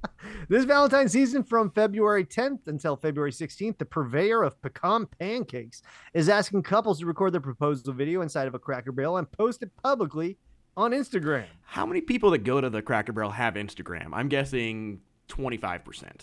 This 0.48 0.64
Valentine's 0.64 1.12
season 1.12 1.42
from 1.42 1.70
February 1.70 2.24
10th 2.24 2.68
until 2.68 2.96
February 2.96 3.32
16th, 3.32 3.76
the 3.76 3.84
purveyor 3.84 4.42
of 4.42 4.60
pecan 4.62 5.06
pancakes 5.06 5.82
is 6.14 6.28
asking 6.28 6.62
couples 6.62 7.00
to 7.00 7.06
record 7.06 7.34
their 7.34 7.40
proposal 7.40 7.92
video 7.92 8.22
inside 8.22 8.48
of 8.48 8.54
a 8.54 8.58
Cracker 8.58 8.92
Barrel 8.92 9.18
and 9.18 9.30
post 9.30 9.62
it 9.62 9.70
publicly 9.82 10.38
on 10.76 10.92
Instagram. 10.92 11.44
How 11.62 11.84
many 11.84 12.00
people 12.00 12.30
that 12.30 12.44
go 12.44 12.60
to 12.60 12.70
the 12.70 12.80
Cracker 12.80 13.12
Barrel 13.12 13.32
have 13.32 13.54
Instagram? 13.54 14.10
I'm 14.12 14.28
guessing 14.28 15.00
25%. 15.28 16.22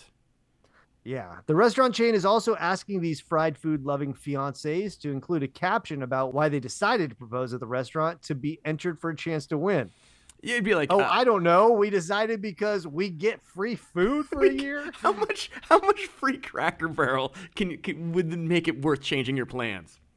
Yeah. 1.04 1.36
The 1.46 1.54
restaurant 1.54 1.94
chain 1.94 2.16
is 2.16 2.24
also 2.24 2.56
asking 2.56 3.00
these 3.00 3.20
fried 3.20 3.56
food 3.56 3.84
loving 3.84 4.12
fiancés 4.12 4.98
to 5.02 5.12
include 5.12 5.44
a 5.44 5.48
caption 5.48 6.02
about 6.02 6.34
why 6.34 6.48
they 6.48 6.58
decided 6.58 7.10
to 7.10 7.16
propose 7.16 7.54
at 7.54 7.60
the 7.60 7.66
restaurant 7.66 8.22
to 8.22 8.34
be 8.34 8.58
entered 8.64 8.98
for 8.98 9.10
a 9.10 9.16
chance 9.16 9.46
to 9.46 9.58
win. 9.58 9.90
You'd 10.42 10.64
be 10.64 10.74
like, 10.74 10.92
Oh, 10.92 11.00
uh, 11.00 11.08
I 11.10 11.24
don't 11.24 11.42
know. 11.42 11.72
We 11.72 11.90
decided 11.90 12.40
because 12.40 12.86
we 12.86 13.10
get 13.10 13.42
free 13.42 13.74
food 13.74 14.26
for 14.26 14.44
a 14.44 14.52
year. 14.52 14.90
how 15.00 15.12
much 15.12 15.50
how 15.62 15.78
much 15.80 16.06
free 16.06 16.38
Cracker 16.38 16.88
Barrel 16.88 17.34
can, 17.54 17.70
you- 17.70 17.78
can 17.78 18.12
would 18.12 18.36
make 18.38 18.68
it 18.68 18.82
worth 18.82 19.00
changing 19.02 19.36
your 19.36 19.46
plans? 19.46 19.98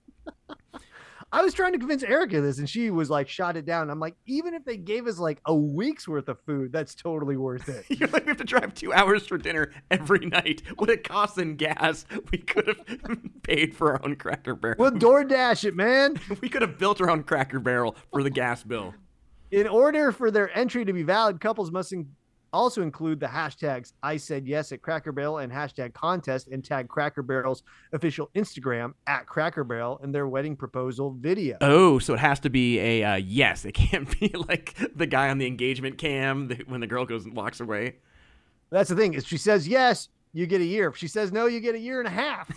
I 1.31 1.43
was 1.43 1.53
trying 1.53 1.73
to 1.73 1.77
convince 1.77 2.01
Erica 2.01 2.41
this, 2.41 2.57
and 2.57 2.67
she 2.67 2.89
was 2.89 3.07
like, 3.07 3.29
shot 3.29 3.55
it 3.55 3.63
down. 3.63 3.91
I'm 3.91 3.99
like, 3.99 4.15
even 4.25 4.55
if 4.55 4.65
they 4.65 4.77
gave 4.77 5.05
us 5.05 5.19
like 5.19 5.39
a 5.45 5.53
week's 5.53 6.07
worth 6.07 6.27
of 6.27 6.39
food, 6.41 6.71
that's 6.71 6.95
totally 6.95 7.37
worth 7.37 7.69
it. 7.69 7.85
You're 7.99 8.09
like, 8.09 8.25
we 8.25 8.29
have 8.29 8.37
to 8.37 8.43
drive 8.43 8.73
two 8.73 8.91
hours 8.91 9.27
for 9.27 9.37
dinner 9.37 9.71
every 9.91 10.25
night. 10.25 10.63
What 10.77 10.89
it 10.89 11.03
costs 11.07 11.37
in 11.37 11.55
gas, 11.55 12.05
we 12.31 12.39
could 12.39 12.65
have 12.65 12.81
paid 13.43 13.75
for 13.75 13.91
our 13.93 14.03
own 14.03 14.15
Cracker 14.15 14.55
Barrel. 14.55 14.77
We'll 14.79 14.89
DoorDash 14.91 15.65
it, 15.65 15.75
man. 15.75 16.19
we 16.41 16.49
could 16.49 16.63
have 16.63 16.79
built 16.79 16.99
our 16.99 17.11
own 17.11 17.21
Cracker 17.21 17.59
Barrel 17.59 17.95
for 18.11 18.23
the 18.23 18.31
gas 18.31 18.63
bill. 18.63 18.95
In 19.51 19.67
order 19.67 20.11
for 20.11 20.29
their 20.31 20.55
entry 20.57 20.85
to 20.85 20.93
be 20.93 21.03
valid, 21.03 21.39
couples 21.41 21.71
must 21.71 21.91
in- 21.91 22.07
also 22.53 22.81
include 22.81 23.19
the 23.19 23.27
hashtags 23.27 23.93
I 24.01 24.17
said 24.17 24.47
yes 24.47 24.71
at 24.71 24.81
Cracker 24.81 25.11
Barrel 25.11 25.39
and 25.39 25.51
hashtag 25.51 25.93
contest 25.93 26.47
and 26.47 26.63
tag 26.63 26.87
Cracker 26.87 27.21
Barrel's 27.21 27.63
official 27.93 28.29
Instagram 28.35 28.93
at 29.07 29.25
Cracker 29.27 29.63
Barrel 29.63 29.99
in 30.03 30.11
their 30.11 30.27
wedding 30.27 30.55
proposal 30.55 31.15
video. 31.19 31.57
Oh, 31.61 31.99
so 31.99 32.13
it 32.13 32.19
has 32.19 32.39
to 32.41 32.49
be 32.49 32.79
a 32.79 33.03
uh, 33.03 33.15
yes. 33.15 33.65
It 33.65 33.73
can't 33.73 34.09
be 34.19 34.29
like 34.47 34.75
the 34.95 35.05
guy 35.05 35.29
on 35.29 35.37
the 35.37 35.47
engagement 35.47 35.97
cam 35.97 36.49
when 36.67 36.79
the 36.81 36.87
girl 36.87 37.05
goes 37.05 37.25
and 37.25 37.35
walks 37.35 37.59
away. 37.59 37.97
That's 38.71 38.89
the 38.89 38.95
thing. 38.95 39.13
If 39.13 39.25
she 39.25 39.37
says 39.37 39.67
yes, 39.67 40.09
you 40.33 40.45
get 40.45 40.61
a 40.61 40.65
year. 40.65 40.89
If 40.89 40.97
she 40.97 41.07
says 41.07 41.31
no, 41.31 41.47
you 41.47 41.59
get 41.59 41.75
a 41.75 41.79
year 41.79 41.99
and 41.99 42.07
a 42.07 42.11
half. 42.11 42.49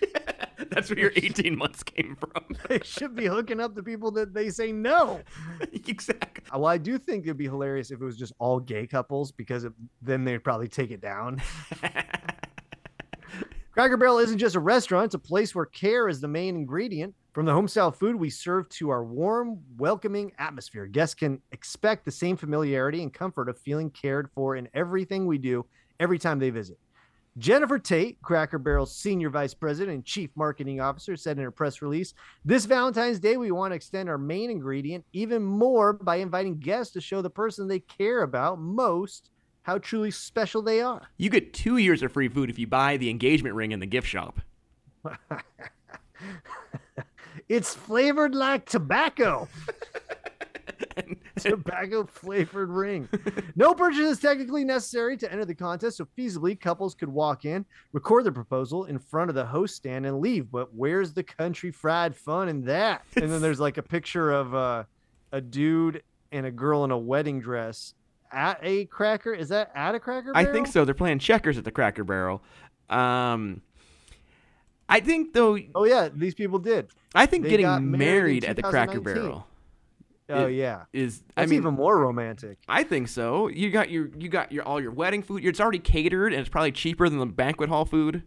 That's 0.74 0.88
where 0.88 0.98
your 1.00 1.12
18 1.16 1.58
months 1.58 1.82
came 1.82 2.16
from. 2.16 2.44
they 2.68 2.80
should 2.84 3.16
be 3.16 3.26
hooking 3.26 3.60
up 3.60 3.74
the 3.74 3.82
people 3.82 4.12
that 4.12 4.32
they 4.32 4.50
say 4.50 4.70
no. 4.70 5.20
exactly. 5.72 6.44
Well, 6.52 6.66
I 6.66 6.78
do 6.78 6.96
think 6.96 7.24
it'd 7.24 7.36
be 7.36 7.46
hilarious 7.46 7.90
if 7.90 8.00
it 8.00 8.04
was 8.04 8.16
just 8.16 8.32
all 8.38 8.60
gay 8.60 8.86
couples 8.86 9.32
because 9.32 9.64
it, 9.64 9.72
then 10.00 10.24
they'd 10.24 10.44
probably 10.44 10.68
take 10.68 10.92
it 10.92 11.00
down. 11.00 11.42
Cracker 13.72 13.96
Barrel 13.96 14.18
isn't 14.18 14.38
just 14.38 14.56
a 14.56 14.60
restaurant, 14.60 15.06
it's 15.06 15.14
a 15.14 15.18
place 15.18 15.54
where 15.54 15.64
care 15.64 16.08
is 16.08 16.20
the 16.20 16.28
main 16.28 16.54
ingredient. 16.54 17.14
From 17.32 17.46
the 17.46 17.52
homestyle 17.52 17.94
food 17.94 18.16
we 18.16 18.28
serve 18.28 18.68
to 18.70 18.90
our 18.90 19.04
warm, 19.04 19.60
welcoming 19.78 20.32
atmosphere, 20.38 20.86
guests 20.86 21.14
can 21.14 21.40
expect 21.52 22.04
the 22.04 22.10
same 22.10 22.36
familiarity 22.36 23.02
and 23.02 23.14
comfort 23.14 23.48
of 23.48 23.58
feeling 23.58 23.90
cared 23.90 24.28
for 24.34 24.56
in 24.56 24.68
everything 24.74 25.26
we 25.26 25.38
do 25.38 25.64
every 26.00 26.18
time 26.18 26.38
they 26.38 26.50
visit. 26.50 26.78
Jennifer 27.38 27.78
Tate, 27.78 28.20
Cracker 28.22 28.58
Barrel's 28.58 28.94
senior 28.94 29.30
vice 29.30 29.54
president 29.54 29.94
and 29.94 30.04
chief 30.04 30.30
marketing 30.34 30.80
officer, 30.80 31.16
said 31.16 31.38
in 31.38 31.44
her 31.44 31.50
press 31.50 31.80
release 31.80 32.12
This 32.44 32.64
Valentine's 32.64 33.20
Day, 33.20 33.36
we 33.36 33.50
want 33.50 33.72
to 33.72 33.76
extend 33.76 34.08
our 34.08 34.18
main 34.18 34.50
ingredient 34.50 35.04
even 35.12 35.42
more 35.42 35.92
by 35.92 36.16
inviting 36.16 36.58
guests 36.58 36.92
to 36.94 37.00
show 37.00 37.22
the 37.22 37.30
person 37.30 37.68
they 37.68 37.80
care 37.80 38.22
about 38.22 38.58
most 38.58 39.30
how 39.62 39.78
truly 39.78 40.10
special 40.10 40.62
they 40.62 40.80
are. 40.80 41.02
You 41.18 41.30
get 41.30 41.52
two 41.52 41.76
years 41.76 42.02
of 42.02 42.12
free 42.12 42.28
food 42.28 42.50
if 42.50 42.58
you 42.58 42.66
buy 42.66 42.96
the 42.96 43.10
engagement 43.10 43.54
ring 43.54 43.72
in 43.72 43.80
the 43.80 43.86
gift 43.86 44.08
shop. 44.08 44.40
It's 47.50 47.74
flavored 47.74 48.32
like 48.32 48.64
tobacco. 48.68 49.48
tobacco 51.38 52.04
flavored 52.04 52.70
ring. 52.70 53.08
No 53.56 53.74
purchase 53.74 54.00
is 54.00 54.18
technically 54.20 54.64
necessary 54.64 55.16
to 55.18 55.30
enter 55.30 55.44
the 55.44 55.54
contest, 55.54 55.98
so 55.98 56.06
feasibly 56.18 56.58
couples 56.58 56.94
could 56.94 57.08
walk 57.08 57.44
in, 57.44 57.64
record 57.92 58.24
their 58.24 58.32
proposal 58.32 58.84
in 58.84 58.98
front 58.98 59.28
of 59.28 59.34
the 59.34 59.44
host 59.44 59.76
stand, 59.76 60.06
and 60.06 60.20
leave. 60.20 60.50
But 60.50 60.74
where's 60.74 61.12
the 61.12 61.22
country 61.22 61.70
fried 61.70 62.16
fun 62.16 62.48
in 62.48 62.64
that? 62.64 63.04
And 63.16 63.30
then 63.30 63.40
there's 63.40 63.60
like 63.60 63.78
a 63.78 63.82
picture 63.82 64.30
of 64.30 64.54
uh, 64.54 64.84
a 65.32 65.40
dude 65.40 66.02
and 66.32 66.46
a 66.46 66.50
girl 66.50 66.84
in 66.84 66.90
a 66.90 66.98
wedding 66.98 67.40
dress 67.40 67.94
at 68.32 68.58
a 68.62 68.84
cracker. 68.86 69.32
Is 69.32 69.48
that 69.48 69.70
at 69.74 69.94
a 69.94 70.00
cracker? 70.00 70.32
Barrel? 70.32 70.48
I 70.48 70.52
think 70.52 70.66
so. 70.66 70.84
They're 70.84 70.94
playing 70.94 71.18
checkers 71.18 71.58
at 71.58 71.64
the 71.64 71.70
Cracker 71.70 72.04
Barrel. 72.04 72.42
Um, 72.88 73.62
I 74.88 75.00
think 75.00 75.32
though. 75.32 75.58
Oh 75.74 75.84
yeah, 75.84 76.08
these 76.12 76.34
people 76.34 76.58
did. 76.58 76.88
I 77.14 77.26
think 77.26 77.46
getting 77.46 77.66
married, 77.66 77.98
married 77.98 78.44
at 78.44 78.56
the 78.56 78.62
Cracker 78.62 79.00
Barrel 79.00 79.46
Oh 80.30 80.46
yeah, 80.46 80.84
is. 80.92 81.20
that's 81.20 81.32
I 81.36 81.46
mean, 81.46 81.60
even 81.60 81.74
more 81.74 81.98
romantic. 81.98 82.58
I 82.68 82.84
think 82.84 83.08
so. 83.08 83.48
You 83.48 83.70
got 83.70 83.90
your 83.90 84.10
you 84.18 84.28
got 84.28 84.52
your 84.52 84.64
all 84.64 84.80
your 84.80 84.92
wedding 84.92 85.22
food. 85.22 85.44
It's 85.44 85.60
already 85.60 85.78
catered 85.78 86.32
and 86.32 86.40
it's 86.40 86.48
probably 86.48 86.72
cheaper 86.72 87.08
than 87.08 87.18
the 87.18 87.26
banquet 87.26 87.68
hall 87.68 87.84
food. 87.84 88.22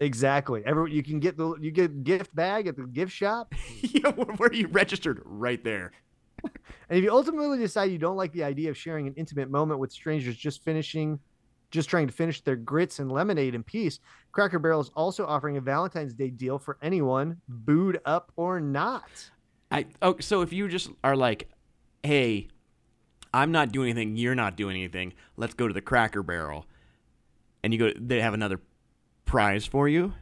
Exactly. 0.00 0.62
Every 0.66 0.92
you 0.92 1.02
can 1.02 1.20
get 1.20 1.36
the 1.36 1.56
you 1.60 1.70
get 1.70 2.04
gift 2.04 2.34
bag 2.34 2.66
at 2.66 2.76
the 2.76 2.86
gift 2.86 3.12
shop. 3.12 3.54
yeah, 3.80 4.10
where, 4.10 4.34
where 4.36 4.52
you 4.52 4.68
registered 4.68 5.22
right 5.24 5.62
there. 5.62 5.92
And 6.88 6.98
if 6.98 7.02
you 7.02 7.10
ultimately 7.10 7.58
decide 7.58 7.90
you 7.90 7.98
don't 7.98 8.16
like 8.16 8.32
the 8.32 8.44
idea 8.44 8.70
of 8.70 8.76
sharing 8.76 9.06
an 9.06 9.14
intimate 9.14 9.50
moment 9.50 9.80
with 9.80 9.90
strangers 9.90 10.36
just 10.36 10.62
finishing 10.62 11.18
just 11.72 11.88
trying 11.90 12.06
to 12.06 12.12
finish 12.12 12.40
their 12.42 12.56
grits 12.56 13.00
and 13.00 13.10
lemonade 13.10 13.54
in 13.54 13.62
peace, 13.62 13.98
Cracker 14.30 14.58
Barrel 14.58 14.80
is 14.80 14.90
also 14.94 15.26
offering 15.26 15.56
a 15.56 15.60
Valentine's 15.60 16.14
Day 16.14 16.30
deal 16.30 16.58
for 16.58 16.78
anyone, 16.80 17.40
booed 17.48 18.00
up 18.04 18.30
or 18.36 18.60
not. 18.60 19.30
I 19.76 19.84
oh 20.00 20.16
so 20.20 20.40
if 20.40 20.54
you 20.54 20.68
just 20.68 20.88
are 21.04 21.14
like, 21.14 21.50
hey, 22.02 22.48
I'm 23.34 23.52
not 23.52 23.72
doing 23.72 23.90
anything, 23.90 24.16
you're 24.16 24.34
not 24.34 24.56
doing 24.56 24.74
anything. 24.76 25.12
Let's 25.36 25.52
go 25.52 25.68
to 25.68 25.74
the 25.74 25.82
Cracker 25.82 26.22
Barrel, 26.22 26.64
and 27.62 27.74
you 27.74 27.78
go. 27.78 27.92
They 27.94 28.22
have 28.22 28.32
another 28.32 28.58
prize 29.26 29.66
for 29.66 29.86
you. 29.86 30.14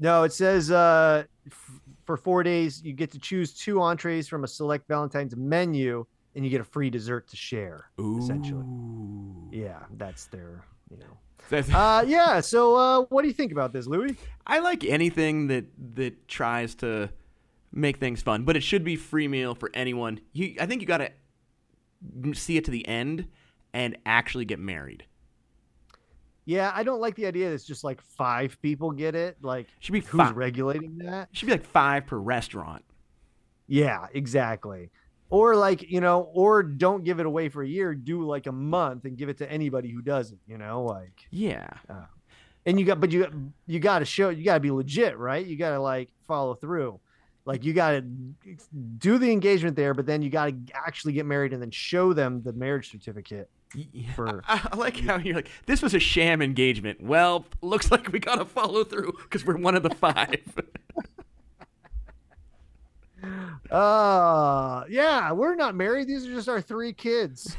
No, 0.00 0.24
it 0.24 0.32
says 0.32 0.72
uh, 0.72 1.22
f- 1.46 1.80
for 2.04 2.16
four 2.16 2.42
days 2.42 2.82
you 2.82 2.92
get 2.92 3.12
to 3.12 3.20
choose 3.20 3.54
two 3.54 3.80
entrees 3.80 4.26
from 4.26 4.42
a 4.42 4.48
select 4.48 4.88
Valentine's 4.88 5.36
menu, 5.36 6.04
and 6.34 6.44
you 6.44 6.50
get 6.50 6.60
a 6.60 6.64
free 6.64 6.90
dessert 6.90 7.28
to 7.28 7.36
share. 7.36 7.90
Essentially, 8.18 8.64
yeah, 9.52 9.84
that's 9.98 10.26
their 10.26 10.64
you 10.90 10.96
know. 10.98 11.16
Uh, 11.74 12.04
yeah. 12.06 12.38
So, 12.40 12.76
uh, 12.76 13.00
what 13.08 13.22
do 13.22 13.28
you 13.28 13.34
think 13.34 13.50
about 13.50 13.72
this, 13.72 13.86
Louis? 13.86 14.16
I 14.46 14.58
like 14.58 14.84
anything 14.84 15.46
that 15.48 15.64
that 15.94 16.28
tries 16.28 16.74
to 16.76 17.10
make 17.72 17.98
things 17.98 18.22
fun, 18.22 18.44
but 18.44 18.56
it 18.56 18.62
should 18.62 18.84
be 18.84 18.96
free 18.96 19.28
meal 19.28 19.54
for 19.54 19.70
anyone. 19.74 20.20
You, 20.32 20.56
I 20.60 20.66
think 20.66 20.80
you 20.80 20.86
got 20.86 20.98
to 20.98 22.34
see 22.34 22.56
it 22.56 22.64
to 22.64 22.70
the 22.70 22.86
end 22.86 23.28
and 23.72 23.96
actually 24.04 24.44
get 24.44 24.58
married. 24.58 25.04
Yeah, 26.46 26.72
I 26.74 26.82
don't 26.82 27.00
like 27.00 27.14
the 27.14 27.26
idea 27.26 27.48
that 27.48 27.54
it's 27.54 27.64
just 27.64 27.84
like 27.84 28.00
five 28.00 28.60
people 28.60 28.90
get 28.90 29.14
it. 29.14 29.36
Like, 29.40 29.68
Should 29.78 29.92
be 29.92 30.00
who's 30.00 30.32
regulating 30.32 30.98
that? 30.98 31.28
It 31.30 31.36
should 31.36 31.46
be 31.46 31.52
like 31.52 31.64
five 31.64 32.06
per 32.06 32.16
restaurant. 32.16 32.84
Yeah, 33.68 34.06
exactly. 34.12 34.90
Or 35.28 35.54
like, 35.54 35.88
you 35.88 36.00
know, 36.00 36.22
or 36.32 36.64
don't 36.64 37.04
give 37.04 37.20
it 37.20 37.26
away 37.26 37.50
for 37.50 37.62
a 37.62 37.68
year, 37.68 37.94
do 37.94 38.22
like 38.22 38.48
a 38.48 38.52
month 38.52 39.04
and 39.04 39.16
give 39.16 39.28
it 39.28 39.38
to 39.38 39.50
anybody 39.50 39.90
who 39.90 40.02
doesn't, 40.02 40.40
you 40.48 40.58
know, 40.58 40.82
like 40.82 41.24
Yeah. 41.30 41.68
Uh, 41.88 42.06
and 42.66 42.80
you 42.80 42.84
got 42.84 43.00
but 43.00 43.12
you 43.12 43.52
you 43.66 43.78
got 43.78 44.00
to 44.00 44.04
show 44.04 44.30
you 44.30 44.44
got 44.44 44.54
to 44.54 44.60
be 44.60 44.72
legit, 44.72 45.16
right? 45.16 45.46
You 45.46 45.56
got 45.56 45.70
to 45.70 45.80
like 45.80 46.08
follow 46.26 46.54
through. 46.54 46.98
Like 47.46 47.64
you 47.64 47.72
got 47.72 47.90
to 47.92 48.02
do 48.98 49.18
the 49.18 49.30
engagement 49.32 49.74
there, 49.76 49.94
but 49.94 50.06
then 50.06 50.22
you 50.22 50.30
got 50.30 50.46
to 50.46 50.54
actually 50.74 51.14
get 51.14 51.26
married 51.26 51.52
and 51.52 51.60
then 51.62 51.70
show 51.70 52.12
them 52.12 52.42
the 52.42 52.52
marriage 52.52 52.90
certificate. 52.90 53.48
For- 54.14 54.42
I, 54.46 54.68
I 54.72 54.76
like 54.76 54.98
how 55.00 55.16
you're 55.18 55.36
like, 55.36 55.48
this 55.66 55.80
was 55.80 55.94
a 55.94 55.98
sham 56.00 56.42
engagement. 56.42 57.00
Well, 57.02 57.46
looks 57.62 57.90
like 57.90 58.12
we 58.12 58.18
got 58.18 58.36
to 58.36 58.44
follow 58.44 58.84
through 58.84 59.12
because 59.22 59.44
we're 59.46 59.56
one 59.56 59.74
of 59.74 59.82
the 59.82 59.90
five. 59.90 60.36
Uh 63.70 64.82
yeah, 64.88 65.30
we're 65.32 65.54
not 65.54 65.74
married. 65.74 66.08
These 66.08 66.26
are 66.26 66.30
just 66.32 66.48
our 66.48 66.60
three 66.60 66.92
kids. 66.92 67.54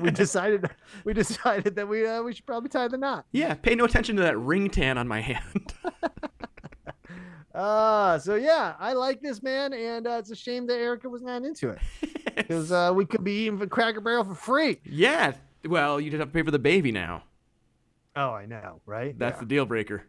we 0.00 0.10
decided 0.12 0.64
we 1.04 1.12
decided 1.12 1.76
that 1.76 1.86
we 1.86 2.06
uh, 2.06 2.22
we 2.22 2.32
should 2.34 2.46
probably 2.46 2.70
tie 2.70 2.88
the 2.88 2.96
knot. 2.96 3.26
yeah, 3.32 3.54
pay 3.54 3.74
no 3.74 3.84
attention 3.84 4.16
to 4.16 4.22
that 4.22 4.38
ring 4.38 4.70
tan 4.70 4.96
on 4.98 5.06
my 5.06 5.20
hand. 5.20 5.74
Uh, 7.54 8.18
so 8.18 8.34
yeah, 8.36 8.74
I 8.78 8.92
like 8.94 9.20
this 9.20 9.42
man, 9.42 9.72
and 9.74 10.06
uh, 10.06 10.12
it's 10.12 10.30
a 10.30 10.36
shame 10.36 10.66
that 10.68 10.78
Erica 10.78 11.08
was 11.08 11.22
not 11.22 11.42
into 11.44 11.70
it 11.70 11.78
because 12.36 12.72
uh, 12.72 12.92
we 12.94 13.04
could 13.04 13.22
be 13.24 13.42
eating 13.44 13.58
from 13.58 13.68
Cracker 13.68 14.00
Barrel 14.00 14.24
for 14.24 14.34
free. 14.34 14.78
yeah. 14.84 15.32
Well, 15.64 16.00
you 16.00 16.10
just 16.10 16.18
have 16.18 16.28
to 16.30 16.32
pay 16.32 16.42
for 16.42 16.50
the 16.50 16.58
baby 16.58 16.90
now. 16.90 17.22
Oh, 18.16 18.30
I 18.30 18.46
know, 18.46 18.80
right? 18.84 19.16
That's 19.16 19.38
the 19.38 19.46
deal 19.46 19.64
breaker. 19.66 20.04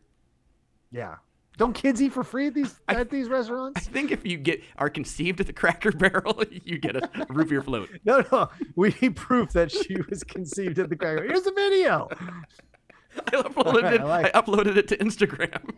yeah. 0.91 0.99
yeah. 1.01 1.15
Don't 1.55 1.73
kids 1.73 2.01
eat 2.01 2.11
for 2.13 2.23
free 2.23 2.47
at 2.47 2.55
these 2.55 2.79
I- 2.87 2.95
at 2.95 3.11
these 3.11 3.29
restaurants? 3.29 3.77
I 3.87 3.91
think 3.91 4.09
if 4.09 4.25
you 4.25 4.37
get 4.37 4.63
are 4.79 4.89
conceived 4.89 5.39
at 5.39 5.45
the 5.45 5.53
Cracker 5.53 5.91
Barrel, 5.95 6.41
you 6.49 6.79
get 6.79 6.95
a 6.95 7.07
root 7.29 7.49
beer 7.49 7.61
float. 7.61 7.89
No, 8.05 8.23
no. 8.31 8.49
We 8.75 8.95
need 8.99 9.15
proof 9.15 9.51
that 9.51 9.69
she 9.71 9.95
was 10.09 10.23
conceived 10.23 10.79
at 10.79 10.89
the 10.89 10.95
Cracker. 10.95 11.17
Barrel. 11.17 11.29
Here's 11.31 11.43
the 11.43 11.51
video. 11.51 12.09
I 13.15 13.31
uploaded 13.35 13.65
Alright, 13.75 13.93
it. 13.93 14.01
I 14.01 14.03
like 14.05 14.35
I 14.35 14.41
uploaded 14.41 14.75
it 14.77 14.87
to 14.87 14.97
Instagram. 14.97 15.69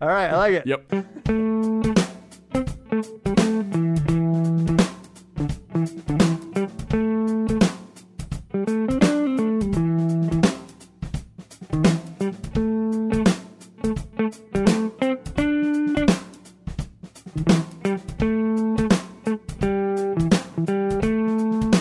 All 0.00 0.08
right, 0.08 0.28
I 0.28 0.36
like 0.36 0.54
it. 0.54 0.66
yep. 0.66 0.90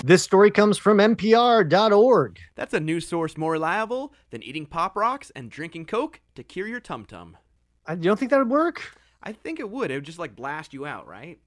This 0.10 0.24
story 0.24 0.50
comes 0.50 0.80
from 0.80 0.98
NPR.org. 0.98 2.40
That's 2.56 2.74
a 2.74 2.80
news 2.80 3.08
source 3.08 3.38
more 3.38 3.52
reliable 3.52 4.12
than 4.32 4.42
eating 4.42 4.66
pop 4.66 4.96
rocks 4.96 5.32
and 5.36 5.52
drinking 5.52 5.86
Coke 5.86 6.20
to 6.34 6.42
cure 6.42 6.66
your 6.68 6.80
tum 6.80 7.06
tum. 7.06 7.38
I, 7.86 7.94
you 7.94 8.00
don't 8.00 8.18
think 8.18 8.32
that 8.32 8.40
would 8.40 8.50
work? 8.50 8.98
I 9.22 9.34
think 9.34 9.60
it 9.60 9.70
would. 9.70 9.92
It 9.92 9.94
would 9.94 10.06
just 10.06 10.18
like 10.18 10.36
blast 10.36 10.74
you 10.74 10.88
out, 10.88 11.06
right? 11.06 11.38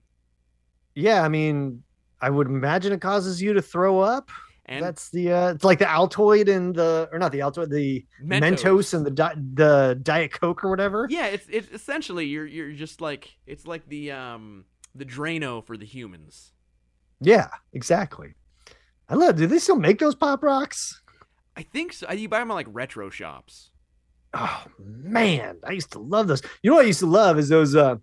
Yeah, 0.94 1.24
I 1.24 1.28
mean, 1.28 1.82
I 2.20 2.30
would 2.30 2.46
imagine 2.46 2.92
it 2.92 3.00
causes 3.00 3.42
you 3.42 3.52
to 3.52 3.60
throw 3.60 3.98
up. 3.98 4.30
And 4.66 4.84
That's 4.84 5.10
the 5.10 5.32
uh, 5.32 5.54
it's 5.54 5.64
like 5.64 5.80
the 5.80 5.86
Altoid 5.86 6.48
and 6.48 6.72
the 6.72 7.08
or 7.10 7.18
not 7.18 7.32
the 7.32 7.40
Altoid, 7.40 7.68
the 7.68 8.06
Mentos. 8.24 8.62
Mentos, 8.62 8.94
and 8.94 9.04
the 9.04 9.10
di- 9.10 9.34
the 9.54 9.98
Diet 10.00 10.40
Coke 10.40 10.62
or 10.62 10.70
whatever. 10.70 11.08
yeah, 11.10 11.26
it's 11.26 11.48
it's 11.50 11.68
essentially 11.72 12.26
you're 12.26 12.46
you're 12.46 12.70
just 12.70 13.00
like 13.00 13.38
it's 13.44 13.66
like 13.66 13.88
the 13.88 14.12
um 14.12 14.66
the 14.94 15.04
Drano 15.04 15.66
for 15.66 15.76
the 15.76 15.84
humans. 15.84 16.52
Yeah, 17.20 17.48
exactly. 17.72 18.34
I 19.12 19.14
love. 19.14 19.36
Do 19.36 19.46
they 19.46 19.58
still 19.58 19.76
make 19.76 19.98
those 19.98 20.14
pop 20.14 20.42
rocks? 20.42 21.02
I 21.54 21.62
think 21.62 21.92
so. 21.92 22.10
You 22.10 22.30
buy 22.30 22.38
them 22.38 22.50
at 22.50 22.54
like 22.54 22.66
retro 22.70 23.10
shops. 23.10 23.70
Oh 24.32 24.64
man, 24.78 25.58
I 25.66 25.72
used 25.72 25.92
to 25.92 25.98
love 25.98 26.28
those. 26.28 26.40
You 26.62 26.70
know 26.70 26.76
what 26.76 26.84
I 26.84 26.88
used 26.88 27.00
to 27.00 27.06
love 27.06 27.38
is 27.38 27.50
those 27.50 27.76
uh 27.76 27.96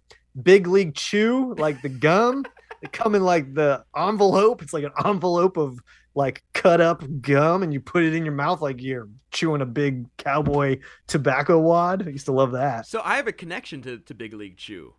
big 0.43 0.67
league 0.67 0.93
chew, 0.93 1.55
like 1.57 1.81
the 1.81 1.89
gum. 1.89 2.45
they 2.83 2.89
come 2.89 3.15
in 3.15 3.23
like 3.23 3.55
the 3.55 3.83
envelope. 3.97 4.61
It's 4.61 4.71
like 4.71 4.83
an 4.83 4.91
envelope 5.03 5.57
of 5.57 5.79
like 6.13 6.43
cut 6.53 6.79
up 6.79 7.03
gum, 7.21 7.63
and 7.63 7.73
you 7.73 7.79
put 7.79 8.03
it 8.03 8.13
in 8.13 8.23
your 8.23 8.35
mouth 8.35 8.61
like 8.61 8.79
you're 8.79 9.09
chewing 9.31 9.61
a 9.61 9.65
big 9.65 10.05
cowboy 10.17 10.77
tobacco 11.07 11.57
wad. 11.57 12.07
I 12.07 12.11
used 12.11 12.27
to 12.27 12.33
love 12.33 12.51
that. 12.51 12.85
So 12.85 13.01
I 13.03 13.15
have 13.15 13.25
a 13.25 13.31
connection 13.31 13.81
to, 13.81 13.97
to 13.97 14.13
Big 14.13 14.35
League 14.35 14.57
Chew. 14.57 14.93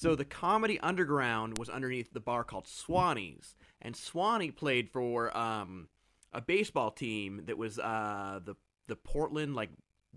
So 0.00 0.14
the 0.14 0.24
Comedy 0.24 0.78
Underground 0.78 1.58
was 1.58 1.68
underneath 1.68 2.12
the 2.12 2.20
bar 2.20 2.44
called 2.44 2.68
Swannie's, 2.68 3.56
and 3.82 3.96
Swanee 3.96 4.52
played 4.52 4.88
for 4.90 5.36
um, 5.36 5.88
a 6.32 6.40
baseball 6.40 6.92
team 6.92 7.42
that 7.46 7.58
was 7.58 7.80
uh, 7.80 8.38
the 8.44 8.54
the 8.86 8.94
Portland 8.94 9.56
like 9.56 9.70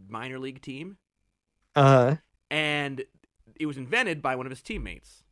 minor 0.08 0.38
league 0.38 0.62
team, 0.62 0.98
Uh, 1.76 2.18
and 2.52 3.04
it 3.60 3.66
was 3.66 3.78
invented 3.78 4.22
by 4.22 4.36
one 4.36 4.46
of 4.46 4.52
his 4.52 4.62
teammates. 4.62 5.24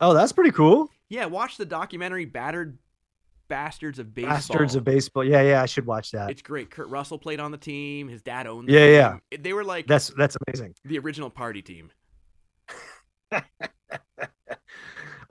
oh, 0.00 0.14
that's 0.14 0.32
pretty 0.32 0.52
cool. 0.52 0.88
Yeah, 1.10 1.26
watch 1.26 1.58
the 1.58 1.66
documentary 1.66 2.24
"Battered 2.24 2.78
Bastards 3.48 3.98
of 3.98 4.14
Baseball." 4.14 4.36
Bastards 4.36 4.74
of 4.74 4.84
baseball. 4.84 5.22
Yeah, 5.22 5.42
yeah, 5.42 5.60
I 5.60 5.66
should 5.66 5.84
watch 5.84 6.12
that. 6.12 6.30
It's 6.30 6.40
great. 6.40 6.70
Kurt 6.70 6.88
Russell 6.88 7.18
played 7.18 7.40
on 7.40 7.50
the 7.50 7.58
team. 7.58 8.08
His 8.08 8.22
dad 8.22 8.46
owned. 8.46 8.68
The 8.68 8.72
Yeah, 8.72 9.18
yeah. 9.30 9.38
They 9.38 9.52
were 9.52 9.64
like 9.64 9.86
That's 9.86 10.08
that's 10.16 10.38
amazing. 10.46 10.76
the 10.82 10.98
original 10.98 11.28
party 11.28 11.60
team. 11.60 11.92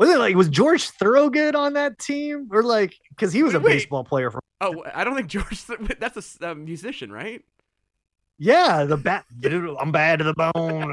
Was 0.02 0.10
it 0.10 0.18
like 0.18 0.36
was 0.36 0.50
George 0.50 0.90
Thorogood 0.90 1.54
on 1.54 1.74
that 1.74 2.00
team 2.00 2.50
or 2.52 2.64
like 2.64 2.96
because 3.10 3.32
he 3.32 3.44
was 3.44 3.54
a 3.54 3.60
Wait, 3.60 3.66
wait. 3.66 3.74
baseball 3.74 4.04
player 4.04 4.32
from 4.32 4.42
Oh, 4.60 4.84
I 4.96 5.04
don't 5.04 5.16
think 5.16 5.28
George. 5.28 5.64
That's 6.00 6.38
a 6.42 6.56
musician, 6.56 7.12
right? 7.12 7.44
Yeah 8.42 8.84
the 8.84 8.98
bat 8.98 9.26
I'm 9.46 9.92
bad 9.92 10.20
to 10.20 10.26
the 10.26 10.34
bone. 10.34 10.92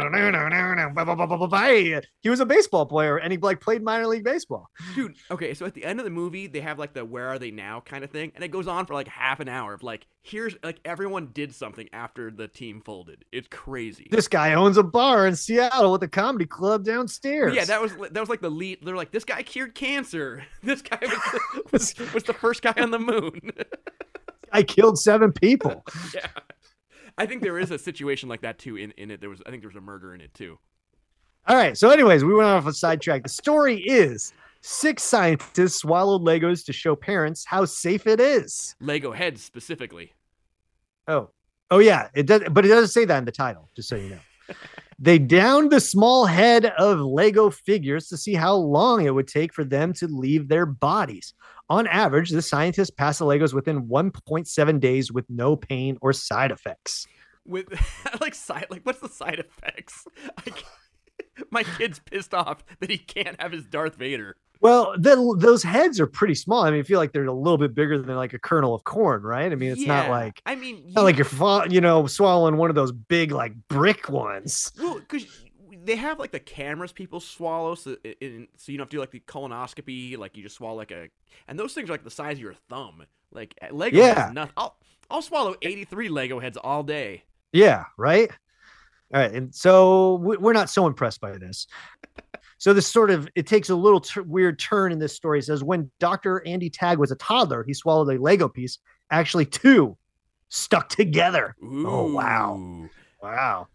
He 2.23 2.31
was 2.31 2.41
a 2.41 2.47
baseball 2.47 2.87
player 2.87 3.19
and 3.19 3.33
he 3.33 3.39
like 3.39 3.61
played 3.61 3.83
minor 3.83 4.07
league 4.07 4.25
baseball. 4.25 4.71
Dude, 4.95 5.15
okay, 5.31 5.55
so 5.55 5.67
at 5.67 5.75
the 5.75 5.85
end 5.85 5.99
of 6.01 6.05
the 6.05 6.11
movie, 6.11 6.47
they 6.47 6.61
have 6.61 6.79
like 6.79 6.95
the 6.95 7.05
where 7.05 7.29
are 7.29 7.39
they 7.39 7.51
now 7.51 7.81
kind 7.81 8.05
of 8.05 8.11
thing, 8.11 8.33
and 8.35 8.45
it 8.45 8.49
goes 8.49 8.67
on 8.67 8.87
for 8.87 8.95
like 8.95 9.09
half 9.09 9.41
an 9.41 9.49
hour 9.49 9.75
of 9.75 9.83
like, 9.83 10.07
here's 10.23 10.57
like 10.63 10.81
everyone 10.85 11.31
did 11.33 11.55
something 11.55 11.89
after 11.93 12.31
the 12.31 12.49
team 12.49 12.81
folded. 12.81 13.25
It's 13.33 13.49
crazy. 13.49 14.09
This 14.11 14.29
guy 14.29 14.55
owns 14.55 14.77
a 14.77 14.83
bar 14.83 15.27
in 15.27 15.37
Seattle 15.37 15.93
with 15.93 16.03
a 16.03 16.09
comedy 16.09 16.47
club 16.47 16.85
downstairs. 16.85 17.55
Yeah, 17.55 17.65
that 17.65 17.81
was 17.81 17.93
that 17.97 18.21
was 18.21 18.29
like 18.29 18.41
the 18.41 18.51
lead. 18.51 18.79
They're 18.83 18.97
like, 18.97 19.11
this 19.11 19.25
guy 19.25 19.43
cured 19.43 19.75
cancer. 19.75 20.45
This 20.63 20.83
guy 20.83 20.99
was 21.01 21.63
was, 21.73 22.13
was 22.13 22.23
the 22.25 22.35
first 22.35 22.63
guy 22.63 22.75
on 22.77 22.91
the 22.91 22.99
moon. 22.99 23.53
I 24.53 24.63
killed 24.63 24.99
seven 24.99 25.33
people. 25.33 25.85
yeah, 26.15 26.27
I 27.19 27.27
think 27.27 27.43
there 27.43 27.59
is 27.59 27.71
a 27.71 27.79
situation 27.79 28.29
like 28.29 28.41
that 28.43 28.59
too. 28.59 28.77
In 28.77 28.93
in 28.93 29.11
it, 29.11 29.21
there 29.21 29.29
was 29.29 29.43
I 29.45 29.51
think 29.51 29.63
there 29.63 29.69
was 29.69 29.77
a 29.77 29.81
murder 29.81 30.15
in 30.15 30.21
it 30.21 30.33
too. 30.33 30.59
All 31.47 31.57
right. 31.57 31.77
So, 31.77 31.91
anyways, 31.91 32.25
we 32.25 32.35
went 32.35 32.49
off 32.49 32.67
a 32.67 32.73
sidetrack. 32.73 33.23
The 33.23 33.29
story 33.29 33.81
is 33.81 34.33
six 34.61 35.03
scientists 35.03 35.81
swallowed 35.81 36.23
Legos 36.23 36.65
to 36.67 36.73
show 36.73 36.95
parents 36.95 37.45
how 37.47 37.65
safe 37.65 38.07
it 38.07 38.21
is. 38.21 38.77
Lego 38.81 39.13
heads 39.13 39.43
specifically. 39.43 40.13
Oh, 41.07 41.31
oh 41.71 41.79
yeah, 41.79 42.09
it 42.15 42.27
does, 42.27 42.43
but 42.51 42.65
it 42.65 42.69
doesn't 42.69 42.89
say 42.91 43.05
that 43.07 43.19
in 43.19 43.25
the 43.25 43.33
title. 43.33 43.69
Just 43.75 43.89
so 43.89 43.97
you 43.97 44.11
know, 44.11 44.55
they 44.99 45.19
downed 45.19 45.71
the 45.71 45.81
small 45.81 46.27
head 46.27 46.67
of 46.67 47.01
Lego 47.01 47.51
figures 47.51 48.09
to 48.09 48.17
see 48.17 48.35
how 48.35 48.55
long 48.55 49.07
it 49.07 49.15
would 49.15 49.29
take 49.29 49.55
for 49.55 49.65
them 49.65 49.93
to 49.95 50.07
leave 50.07 50.49
their 50.49 50.67
bodies. 50.67 51.35
On 51.71 51.87
average, 51.87 52.31
the 52.31 52.43
scientists 52.43 52.91
pass 52.91 53.19
the 53.19 53.27
Legos 53.27 53.53
within 53.53 53.87
1.7 53.89 54.81
days 54.81 55.13
with 55.13 55.27
no 55.29 55.55
pain 55.57 55.99
or 56.01 56.13
side 56.13 56.51
effects. 56.51 57.07
with 57.47 57.67
like 58.21 58.35
side 58.35 58.67
like 58.71 58.83
what's 58.85 59.01
the 59.01 59.09
side 59.09 59.39
effects 59.39 60.07
I 60.39 60.53
my 61.51 61.63
kid's 61.63 61.99
pissed 61.99 62.35
off 62.35 62.65
that 62.81 62.91
he 62.91 62.99
can't 62.99 63.41
have 63.41 63.53
his 63.53 63.65
darth 63.65 63.97
vader 63.97 64.37
Well, 64.61 64.95
the, 64.99 65.37
those 65.39 65.63
heads 65.63 66.01
are 66.01 66.07
pretty 66.07 66.35
small. 66.35 66.65
I 66.65 66.71
mean, 66.73 66.81
I 66.81 66.83
feel 66.83 66.99
like 66.99 67.13
they're 67.13 67.25
a 67.25 67.33
little 67.33 67.59
bit 67.59 67.75
bigger 67.77 67.97
than 67.97 68.17
like 68.17 68.33
a 68.35 68.39
kernel 68.41 68.75
of 68.75 68.83
corn, 68.85 69.23
right? 69.23 69.51
I 69.53 69.55
mean, 69.55 69.71
it's 69.71 69.87
not 69.87 70.11
like 70.11 70.43
i 70.47 70.55
mean 70.57 70.83
not 70.95 71.03
like 71.05 71.17
you're 71.17 71.25
fa- 71.25 71.67
you 71.71 71.81
know 71.81 72.07
swallowing 72.07 72.57
one 72.57 72.69
of 72.71 72.77
those 72.77 72.93
big 72.93 73.31
like 73.31 73.53
brick 73.69 74.09
ones. 74.09 74.73
well 74.81 74.99
because 74.99 75.27
they 75.85 75.97
have 75.97 76.19
like 76.19 76.31
the 76.33 76.41
cameras 76.41 76.93
people 76.93 77.21
swallow 77.21 77.75
so 77.75 77.97
so 78.05 78.73
you 78.73 78.79
don't 78.79 78.81
have 78.81 78.89
to 78.89 78.97
do 78.97 79.01
like 79.01 79.11
the 79.11 79.21
colonoscopy 79.21 80.17
like 80.19 80.37
you 80.37 80.43
just 80.43 80.57
swallow 80.57 80.77
like 80.77 80.91
a 80.91 81.09
and 81.47 81.59
those 81.59 81.73
things 81.75 81.89
are 81.89 81.93
like 81.93 82.05
the 82.05 82.11
size 82.11 82.37
of 82.37 82.43
your 82.43 82.55
thumb 82.69 83.05
like 83.33 83.55
uh, 83.63 83.73
lego 83.75 83.97
Yeah. 83.99 84.31
nothing 84.33 84.53
I'll, 84.57 84.77
I'll 85.11 85.23
swallow 85.23 85.55
83 85.63 86.09
lego 86.09 86.39
heads 86.41 86.57
all 86.57 86.83
day 86.83 87.25
Yeah, 87.53 87.85
right. 87.97 88.31
All 89.15 89.21
right, 89.23 89.33
and 89.33 89.55
so 89.55 90.17
we- 90.17 90.37
we're 90.37 90.53
not 90.53 90.69
so 90.69 90.87
impressed 90.87 91.21
by 91.23 91.33
this. 91.39 91.67
So 92.59 92.75
this 92.75 92.87
sort 92.87 93.11
of 93.11 93.27
it 93.37 93.47
takes 93.47 93.71
a 93.71 93.75
little 93.75 94.01
t- 94.01 94.21
weird 94.21 94.59
turn 94.59 94.93
in 94.93 94.99
this 94.99 95.15
story. 95.15 95.39
It 95.39 95.45
says 95.47 95.65
when 95.65 95.91
Dr. 95.99 96.43
Andy 96.47 96.69
Tagg 96.69 96.99
was 96.99 97.11
a 97.11 97.17
toddler, 97.17 97.65
he 97.67 97.73
swallowed 97.73 98.15
a 98.15 98.21
Lego 98.21 98.49
piece, 98.49 98.79
actually 99.11 99.47
two, 99.47 99.97
stuck 100.51 100.89
together. 100.91 101.55
Oh, 101.63 102.13
wow. 102.13 102.89
Wow. 103.23 103.69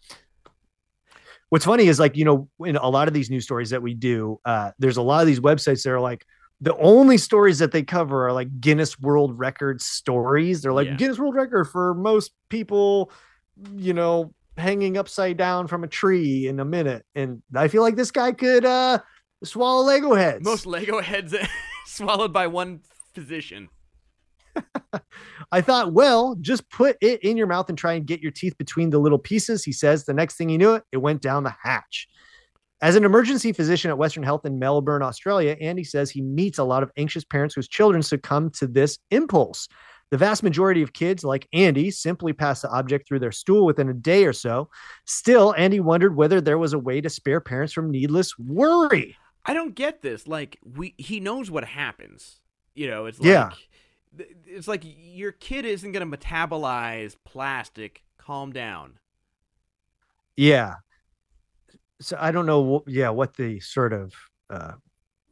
What's 1.49 1.65
funny 1.65 1.87
is 1.87 1.99
like, 1.99 2.15
you 2.17 2.25
know, 2.25 2.49
in 2.65 2.75
a 2.77 2.89
lot 2.89 3.07
of 3.07 3.13
these 3.13 3.29
news 3.29 3.43
stories 3.43 3.69
that 3.69 3.81
we 3.81 3.93
do, 3.93 4.39
uh, 4.45 4.71
there's 4.79 4.97
a 4.97 5.01
lot 5.01 5.21
of 5.21 5.27
these 5.27 5.39
websites 5.39 5.83
that 5.83 5.91
are 5.91 5.99
like, 5.99 6.25
the 6.61 6.75
only 6.77 7.17
stories 7.17 7.59
that 7.59 7.71
they 7.73 7.83
cover 7.83 8.25
are 8.27 8.31
like 8.31 8.61
Guinness 8.61 8.97
World 8.99 9.37
Record 9.37 9.81
stories. 9.81 10.61
They're 10.61 10.71
like 10.73 10.87
Yeah. 10.87 10.95
Guinness 10.95 11.19
World 11.19 11.35
Record 11.35 11.65
for 11.65 11.93
most 11.93 12.31
people, 12.49 13.11
you 13.75 13.93
know, 13.93 14.33
hanging 14.57 14.97
upside 14.97 15.35
down 15.35 15.67
from 15.67 15.83
a 15.83 15.87
tree 15.87 16.47
in 16.47 16.59
a 16.59 16.65
minute. 16.65 17.05
And 17.15 17.41
I 17.53 17.67
feel 17.67 17.81
like 17.81 17.95
this 17.97 18.11
guy 18.11 18.31
could 18.31 18.63
uh 18.65 18.99
swallow 19.43 19.83
Lego 19.83 20.13
heads. 20.13 20.45
most 20.45 20.65
lego 20.65 21.01
heads 21.01 21.35
swallowed 21.85 22.31
by 22.31 22.47
one 22.47 22.79
physician 23.13 23.67
I 25.51 25.61
thought, 25.61 25.93
well, 25.93 26.35
just 26.41 26.69
put 26.69 26.97
it 27.01 27.21
in 27.23 27.37
your 27.37 27.47
mouth 27.47 27.69
and 27.69 27.77
try 27.77 27.93
and 27.93 28.05
get 28.05 28.21
your 28.21 28.31
teeth 28.31 28.57
between 28.57 28.89
the 28.89 28.99
little 28.99 29.19
pieces. 29.19 29.63
He 29.63 29.71
says 29.71 30.05
the 30.05 30.13
next 30.13 30.35
thing 30.35 30.49
he 30.49 30.57
knew 30.57 30.73
it, 30.73 30.83
it 30.91 30.97
went 30.97 31.21
down 31.21 31.43
the 31.43 31.55
hatch. 31.61 32.07
As 32.81 32.95
an 32.95 33.05
emergency 33.05 33.53
physician 33.53 33.89
at 33.89 33.97
Western 33.97 34.23
Health 34.23 34.45
in 34.45 34.59
Melbourne, 34.59 35.03
Australia, 35.03 35.55
Andy 35.61 35.85
says 35.85 36.09
he 36.09 36.21
meets 36.21 36.57
a 36.59 36.63
lot 36.63 36.83
of 36.83 36.91
anxious 36.97 37.23
parents 37.23 37.55
whose 37.55 37.69
children 37.69 38.03
succumb 38.03 38.49
to 38.51 38.67
this 38.67 38.99
impulse. 39.09 39.69
The 40.11 40.17
vast 40.17 40.43
majority 40.43 40.81
of 40.81 40.93
kids, 40.93 41.23
like 41.23 41.47
Andy, 41.53 41.89
simply 41.89 42.33
pass 42.33 42.61
the 42.61 42.69
object 42.69 43.07
through 43.07 43.19
their 43.19 43.31
stool 43.31 43.65
within 43.65 43.89
a 43.89 43.93
day 43.93 44.25
or 44.25 44.33
so. 44.33 44.69
Still, 45.05 45.55
Andy 45.57 45.79
wondered 45.79 46.15
whether 46.15 46.41
there 46.41 46.57
was 46.57 46.73
a 46.73 46.79
way 46.79 47.01
to 47.01 47.09
spare 47.09 47.39
parents 47.39 47.73
from 47.73 47.89
needless 47.89 48.37
worry. 48.37 49.15
I 49.45 49.53
don't 49.53 49.75
get 49.75 50.01
this. 50.01 50.27
Like 50.27 50.59
we 50.63 50.93
he 50.97 51.19
knows 51.19 51.49
what 51.49 51.63
happens. 51.63 52.41
You 52.75 52.87
know, 52.87 53.05
it's 53.05 53.19
like 53.19 53.27
Yeah. 53.27 53.49
It's 54.45 54.67
like 54.67 54.83
your 54.83 55.31
kid 55.31 55.65
isn't 55.65 55.91
going 55.91 56.09
to 56.09 56.17
metabolize 56.17 57.15
plastic. 57.25 58.03
Calm 58.17 58.51
down. 58.51 58.99
Yeah. 60.37 60.75
So 61.99 62.17
I 62.19 62.31
don't 62.31 62.45
know. 62.45 62.83
Yeah, 62.87 63.09
what 63.09 63.35
the 63.35 63.59
sort 63.59 63.93
of. 63.93 64.13
uh 64.49 64.73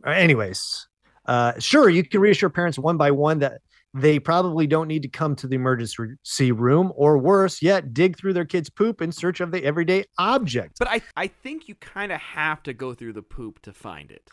Anyways, 0.05 0.87
uh 1.25 1.53
sure, 1.59 1.89
you 1.89 2.03
can 2.03 2.21
reassure 2.21 2.49
parents 2.49 2.79
one 2.79 2.97
by 2.97 3.11
one 3.11 3.39
that 3.39 3.61
they 3.93 4.19
probably 4.19 4.67
don't 4.67 4.87
need 4.87 5.01
to 5.01 5.09
come 5.09 5.35
to 5.35 5.47
the 5.47 5.55
emergency 5.55 6.51
room, 6.51 6.93
or 6.95 7.17
worse 7.17 7.61
yet, 7.61 7.93
dig 7.93 8.17
through 8.17 8.33
their 8.33 8.45
kids' 8.45 8.69
poop 8.69 9.01
in 9.01 9.11
search 9.11 9.41
of 9.41 9.51
the 9.51 9.63
everyday 9.65 10.05
object 10.17 10.79
But 10.79 10.87
I 10.89 11.01
I 11.15 11.27
think 11.27 11.67
you 11.67 11.75
kind 11.75 12.11
of 12.11 12.19
have 12.21 12.63
to 12.63 12.73
go 12.73 12.93
through 12.93 13.13
the 13.13 13.21
poop 13.21 13.61
to 13.63 13.73
find 13.73 14.11
it. 14.11 14.29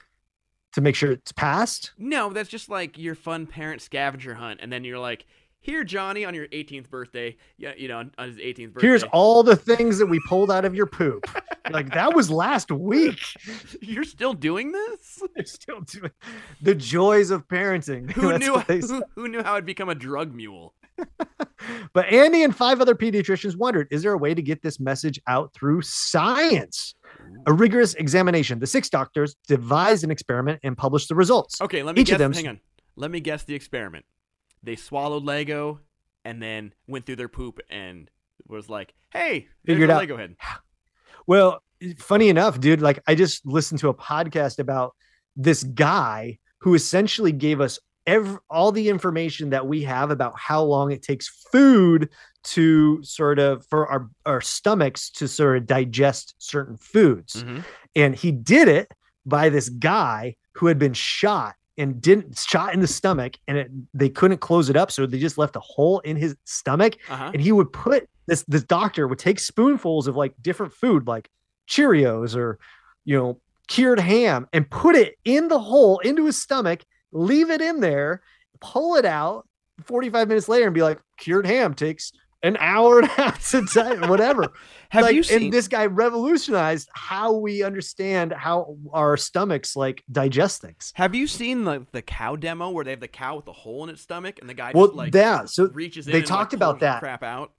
To 0.79 0.83
make 0.83 0.95
sure 0.95 1.11
it's 1.11 1.33
passed. 1.33 1.93
No, 1.99 2.33
that's 2.33 2.49
just 2.49 2.69
like 2.69 2.97
your 2.97 3.17
fun 3.17 3.47
parent 3.47 3.83
scavenger 3.83 4.35
hunt 4.35 4.61
and 4.63 4.73
then 4.73 4.85
you're 4.85 4.99
like, 4.99 5.27
"Here, 5.59 5.83
Johnny, 5.83 6.25
on 6.25 6.35
your 6.35 6.47
18th 6.49 6.89
birthday, 6.89 7.37
yeah, 7.57 7.73
you 7.77 7.89
know, 7.89 7.99
on, 7.99 8.13
his 8.29 8.37
18th 8.37 8.75
birthday. 8.75 8.87
Here's 8.87 9.03
all 9.05 9.43
the 9.43 9.57
things 9.57 9.99
that 9.99 10.07
we 10.07 10.21
pulled 10.29 10.53
out 10.53 10.65
of 10.65 10.77
your 10.77 10.87
poop. 10.87 11.27
like 11.71 11.93
that 11.95 12.15
was 12.15 12.31
last 12.31 12.71
week. 12.71 13.19
You're 13.83 14.05
still 14.05 14.33
doing 14.33 14.71
this? 14.71 15.23
They're 15.35 15.45
still 15.45 15.81
doing 15.81 16.13
the 16.63 16.77
joys 16.77 17.31
of 17.31 17.49
parenting. 17.49 18.11
Who 18.13 18.39
knew 18.39 18.59
who, 18.59 19.03
who 19.17 19.29
knew 19.29 19.43
how 19.43 19.57
I'd 19.57 19.67
become 19.67 19.89
a 19.89 19.97
drug 19.97 20.33
mule? 20.33 20.75
But 21.93 22.07
Andy 22.07 22.45
and 22.45 22.55
five 22.55 22.81
other 22.81 22.95
pediatricians 22.95 23.57
wondered 23.57 23.89
is 23.91 24.03
there 24.03 24.13
a 24.13 24.19
way 24.19 24.35
to 24.35 24.43
get 24.43 24.63
this 24.63 24.79
message 24.79 25.21
out 25.27 25.53
through 25.55 25.83
science? 25.83 26.95
A 27.47 27.53
rigorous 27.53 27.95
examination. 27.95 28.59
The 28.59 28.67
six 28.67 28.89
doctors 28.89 29.37
devised 29.47 30.05
an 30.05 30.11
experiment 30.11 30.61
and 30.63 30.77
published 30.77 31.09
the 31.09 31.15
results. 31.15 31.61
Okay, 31.61 31.83
let 31.83 31.95
me 31.95 32.03
Each 32.03 32.09
guess. 32.09 32.15
of 32.15 32.19
them- 32.19 32.33
Hang 32.33 32.49
on. 32.49 32.61
Let 32.97 33.11
me 33.11 33.21
guess 33.21 33.45
the 33.45 33.55
experiment. 33.55 34.05
They 34.63 34.77
swallowed 34.77 35.25
Lego 35.25 35.81
and 36.25 36.43
then 36.43 36.75
went 36.89 37.07
through 37.07 37.17
their 37.17 37.29
poop 37.29 37.61
and 37.71 38.11
was 38.47 38.69
like, 38.69 38.93
"Hey, 39.13 39.49
Figured 39.65 39.91
out- 39.91 39.99
Lego 39.99 40.17
head." 40.17 40.37
Well, 41.27 41.63
funny 41.99 42.31
enough, 42.31 42.59
dude, 42.59 42.81
like 42.81 43.01
I 43.07 43.15
just 43.15 43.45
listened 43.45 43.81
to 43.81 43.89
a 43.89 43.95
podcast 43.95 44.59
about 44.59 44.95
this 45.37 45.63
guy 45.63 46.39
who 46.61 46.75
essentially 46.75 47.33
gave 47.33 47.61
us 47.61 47.79
every, 48.09 48.39
all 48.51 48.73
the 48.73 48.89
information 48.89 49.51
that 49.51 49.67
we 49.67 49.83
have 49.83 50.11
about 50.11 50.33
how 50.39 50.63
long 50.63 50.91
it 50.91 51.03
takes 51.03 51.29
food 51.53 52.09
to 52.45 53.03
sort 53.03 53.39
of 53.39 53.65
for 53.67 53.87
our, 53.87 54.09
our 54.27 54.41
stomachs 54.41 55.11
to 55.11 55.29
sort 55.29 55.57
of 55.59 55.67
digest 55.67 56.35
certain 56.39 56.77
foods. 56.77 57.45
Mhm. 57.45 57.63
and 57.95 58.15
he 58.17 58.31
did 58.33 58.67
it 58.69 58.91
by 59.27 59.49
this 59.49 59.69
guy 59.69 60.35
who 60.55 60.67
had 60.67 60.79
been 60.79 60.95
shot 60.95 61.55
and 61.77 62.01
didn't 62.01 62.37
shot 62.39 62.75
in 62.75 62.81
the 62.81 62.87
stomach 62.87 63.37
and 63.47 63.59
it, 63.59 63.71
they 63.95 64.09
couldn't 64.09 64.39
close 64.41 64.69
it 64.71 64.77
up 64.77 64.91
so 64.91 65.07
they 65.07 65.19
just 65.19 65.39
left 65.39 65.55
a 65.57 65.61
hole 65.61 65.99
in 66.01 66.17
his 66.17 66.35
stomach 66.45 66.97
Uh-huh. 67.09 67.31
and 67.33 67.41
he 67.43 67.53
would 67.53 67.73
put 67.73 68.09
this 68.27 68.45
this 68.49 68.63
doctor 68.65 69.07
would 69.09 69.19
take 69.19 69.39
spoonfuls 69.39 70.07
of 70.09 70.17
like 70.17 70.33
different 70.43 70.73
food 70.73 71.07
like 71.07 71.29
cheerios 71.69 72.35
or 72.37 72.59
you 73.05 73.17
know 73.17 73.41
cured 73.69 74.01
ham 74.01 74.47
and 74.53 74.69
put 74.71 74.95
it 74.97 75.17
in 75.25 75.49
the 75.49 75.59
hole 75.59 75.99
into 76.01 76.25
his 76.27 76.41
stomach 76.41 76.81
leave 77.13 77.51
it 77.51 77.61
in 77.61 77.81
there 77.81 78.23
pull 78.61 78.97
it 78.97 79.05
out 79.05 79.47
45 79.85 80.29
minutes 80.29 80.49
later 80.49 80.67
and 80.67 80.75
be 80.75 80.83
like 80.83 80.99
cured 81.19 81.47
ham 81.47 81.75
takes 81.75 82.13
an 82.43 82.57
hour 82.61 83.01
and 83.01 83.09
a 83.09 83.11
half 83.11 83.51
to 83.51 83.67
time, 83.67 84.03
whatever. 84.09 84.53
Have 84.91 85.03
Like, 85.03 85.15
you 85.17 85.25
seen? 85.25 85.43
And 85.45 85.53
this 85.53 85.67
guy 85.67 85.87
revolutionized 85.87 86.89
how 86.95 87.33
we 87.33 87.65
understand 87.65 88.33
how 88.33 88.77
our 88.93 89.17
stomachs 89.17 89.75
like 89.75 90.05
digest 90.13 90.61
things. 90.61 90.93
have 90.95 91.17
you 91.17 91.27
seen 91.27 91.65
the 91.65 91.85
the 91.91 92.01
cow 92.01 92.37
demo 92.37 92.71
where 92.71 92.85
they 92.85 92.93
have 92.93 93.01
the 93.01 93.09
cow 93.09 93.35
with 93.37 93.49
a 93.49 93.53
hole 93.53 93.83
in 93.83 93.91
its 93.91 94.03
stomach 94.03 94.39
and 94.41 94.49
the 94.49 94.55
guy 94.55 94.71
Well, 94.73 94.87
just 94.87 94.97
like 94.97 95.15
yeah. 95.15 95.47
So 95.47 95.67
reaches 95.71 96.07
they 96.07 96.19
and, 96.19 96.27
talked 96.27 96.53
like, 96.53 96.59
about 96.59 96.79
that. 96.81 97.01
crap 97.01 97.25
out? 97.25 97.53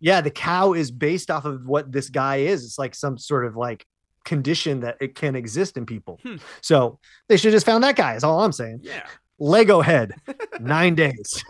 yeah, 0.00 0.20
the 0.20 0.32
cow 0.32 0.72
is 0.72 0.90
based 0.90 1.30
off 1.30 1.44
of 1.44 1.64
what 1.64 1.92
this 1.92 2.10
guy 2.10 2.38
is. 2.38 2.64
It's 2.64 2.78
like 2.78 2.96
some 2.96 3.16
sort 3.16 3.46
of 3.46 3.54
like 3.56 3.86
condition 4.24 4.80
that 4.80 4.96
it 5.00 5.14
can 5.14 5.36
exist 5.36 5.76
in 5.76 5.86
people. 5.86 6.20
Hmm. 6.22 6.36
So 6.60 6.98
they 7.28 7.36
should 7.36 7.52
have 7.52 7.56
just 7.56 7.66
found 7.66 7.84
that 7.84 7.96
guy. 7.96 8.14
Is 8.14 8.24
all 8.24 8.40
I'm 8.40 8.52
saying. 8.52 8.80
Yeah. 8.82 9.06
Lego 9.38 9.80
head, 9.80 10.12
nine 10.60 10.94
days. 10.94 11.44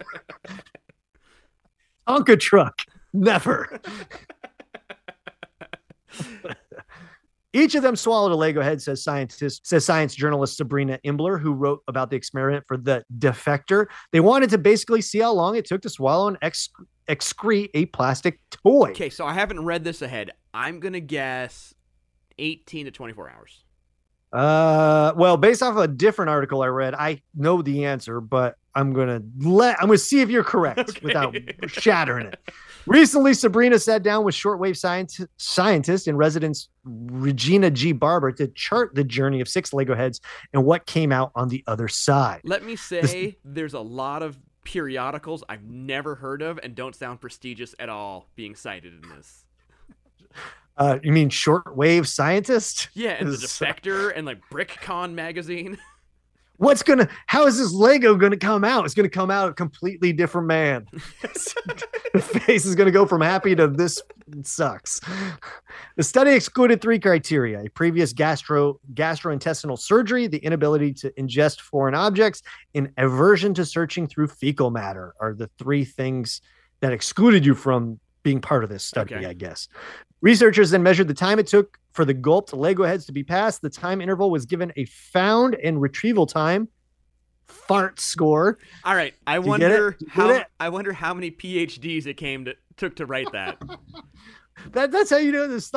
Tonka 2.09 2.39
truck, 2.39 2.83
never. 3.13 3.81
Each 7.53 7.77
of 7.77 7.85
them 7.85 7.95
swallowed 7.95 8.33
a 8.33 8.35
Lego 8.35 8.63
head, 8.63 8.83
says 8.83 9.05
scientist, 9.05 9.65
says 9.65 9.85
science 9.85 10.17
journalist 10.17 10.57
Sabrina 10.57 10.99
Imbler, 11.05 11.41
who 11.41 11.53
wrote 11.53 11.83
about 11.87 12.11
the 12.11 12.17
experiment 12.17 12.65
for 12.67 12.77
the 12.77 13.05
defector. 13.19 13.87
They 14.11 14.19
wanted 14.19 14.51
to 14.51 14.59
basically 14.59 15.01
see 15.01 15.21
how 15.21 15.33
long 15.33 15.55
it 15.55 15.65
took 15.65 15.81
to 15.83 15.89
swallow 15.89 16.27
and 16.27 16.37
ex- 16.43 16.71
excrete 17.09 17.71
a 17.75 17.87
plastic 17.87 18.41
toy. 18.51 18.91
Okay, 18.91 19.09
so 19.09 19.25
I 19.25 19.35
haven't 19.35 19.65
read 19.65 19.85
this 19.85 20.03
ahead. 20.03 20.33
I'm 20.53 20.81
gonna 20.81 20.99
guess 20.99 21.73
18 22.39 22.87
to 22.87 22.91
24 22.91 23.31
hours. 23.31 23.65
Uh, 24.33 25.13
well, 25.17 25.37
based 25.37 25.63
off 25.63 25.77
a 25.77 25.87
different 25.87 26.29
article 26.29 26.63
I 26.63 26.67
read, 26.67 26.95
I 26.95 27.23
know 27.37 27.63
the 27.63 27.85
answer, 27.85 28.21
but 28.21 28.57
I'm 28.75 28.93
gonna 28.93 29.23
let 29.39 29.81
I'm 29.81 29.87
gonna 29.87 29.99
see 29.99 30.23
if 30.23 30.29
you're 30.29 30.43
correct 30.43 30.81
Okay. 30.89 31.01
without 31.05 31.37
shattering 31.69 32.27
it. 32.27 32.41
Recently, 32.87 33.33
Sabrina 33.33 33.79
sat 33.79 34.03
down 34.03 34.25
with 34.25 34.35
shortwave 34.35 34.77
science, 34.77 35.21
scientist 35.37 36.09
in 36.09 36.17
residence 36.17 36.69
Regina 36.85 37.71
G. 37.71 37.93
Barber 37.93 38.33
to 38.33 38.49
chart 38.49 38.97
the 38.97 39.05
journey 39.05 39.41
of 39.41 39.49
six 39.49 39.73
Lego 39.73 39.95
heads 39.95 40.21
and 40.53 40.65
what 40.65 40.85
came 40.85 41.13
out 41.13 41.31
on 41.37 41.49
the 41.49 41.63
other 41.69 41.87
side. 41.87 42.41
Let 42.43 42.65
me 42.65 42.75
say, 42.75 43.37
there's 43.45 43.75
a 43.75 43.81
lot 43.81 44.25
of 44.25 44.37
periodicals 44.65 45.45
I've 45.49 45.63
never 45.63 46.17
heard 46.17 46.43
of 46.43 46.59
and 46.63 46.75
don't 46.75 46.97
sound 46.97 47.21
prestigious 47.21 47.75
at 47.79 47.89
all 47.89 48.29
being 48.35 48.57
cited 48.57 48.93
in 49.05 49.09
this. 49.11 49.45
Uh, 50.77 50.99
you 51.03 51.13
mean 51.13 51.31
shortwave 51.31 52.07
scientist? 52.07 52.89
Yeah, 52.95 53.11
and 53.13 53.29
the 53.29 53.35
Is- 53.35 53.43
Defector 53.43 54.13
and 54.15 54.27
like 54.27 54.41
BrickCon 54.51 55.13
magazine. 55.15 55.79
What's 56.57 56.85
gonna? 56.85 57.09
How 57.27 57.47
is 57.47 57.59
this 57.59 57.73
Lego 57.73 58.15
gonna 58.15 58.37
come 58.37 58.63
out? 58.63 58.85
It's 58.85 58.95
gonna 58.95 59.09
come 59.09 59.29
out 59.29 59.49
a 59.49 59.55
completely 59.55 60.13
different 60.13 60.47
man. 60.47 60.87
the 61.23 62.21
face 62.21 62.65
is 62.65 62.77
gonna 62.77 62.93
go 62.93 63.07
from 63.07 63.21
happy 63.23 63.57
to 63.57 63.67
this 63.67 64.01
sucks. 64.43 65.01
The 65.97 66.05
study 66.05 66.31
excluded 66.31 66.81
three 66.81 67.01
criteria: 67.01 67.65
a 67.65 67.69
previous 67.71 68.13
gastro 68.13 68.79
gastrointestinal 68.95 69.77
surgery, 69.77 70.29
the 70.29 70.39
inability 70.39 70.93
to 70.95 71.11
ingest 71.19 71.61
foreign 71.61 71.97
objects, 71.97 72.41
and 72.73 72.89
aversion 72.99 73.53
to 73.55 73.65
searching 73.65 74.07
through 74.07 74.29
fecal 74.29 74.71
matter. 74.71 75.13
Are 75.21 75.35
the 75.35 75.51
three 75.59 75.85
things 75.85 76.41
that 76.81 76.93
excluded 76.93 77.45
you 77.45 77.55
from 77.57 77.99
being 78.25 78.41
part 78.41 78.65
of 78.65 78.71
this 78.71 78.83
study? 78.83 79.15
Okay. 79.15 79.27
I 79.27 79.33
guess. 79.35 79.69
Researchers 80.21 80.71
then 80.71 80.83
measured 80.83 81.07
the 81.07 81.15
time 81.15 81.39
it 81.39 81.47
took 81.47 81.79
for 81.93 82.05
the 82.05 82.15
gulped 82.15 82.53
Lego 82.53 82.83
heads 82.83 83.07
to 83.07 83.13
be 83.13 83.23
passed. 83.23 83.63
The 83.63 83.71
time 83.71 84.01
interval 84.01 84.31
was 84.31 84.47
given 84.47 84.73
a 84.77 84.85
found 84.87 85.55
and 85.63 85.81
retrieval 85.81 86.27
time 86.27 86.69
fart 87.47 88.01
score. 88.01 88.59
All 88.85 88.97
right, 88.97 89.15
I 89.27 89.37
you 89.37 89.43
get 89.43 89.47
it? 89.47 89.49
wonder 89.49 89.91
Do 89.93 90.05
get 90.07 90.11
how? 90.13 90.45
I 90.59 90.69
wonder 90.71 90.93
how 90.93 91.15
many 91.15 91.31
PhDs 91.31 92.07
it 92.07 92.15
came 92.15 92.47
to 92.47 92.55
took 92.77 92.97
to 92.97 93.07
write 93.07 93.31
that. 93.33 93.63
That, 94.71 94.93
that's 94.93 95.11
how 95.11 95.17
you 95.17 95.33
know 95.33 95.49
this. 95.49 95.71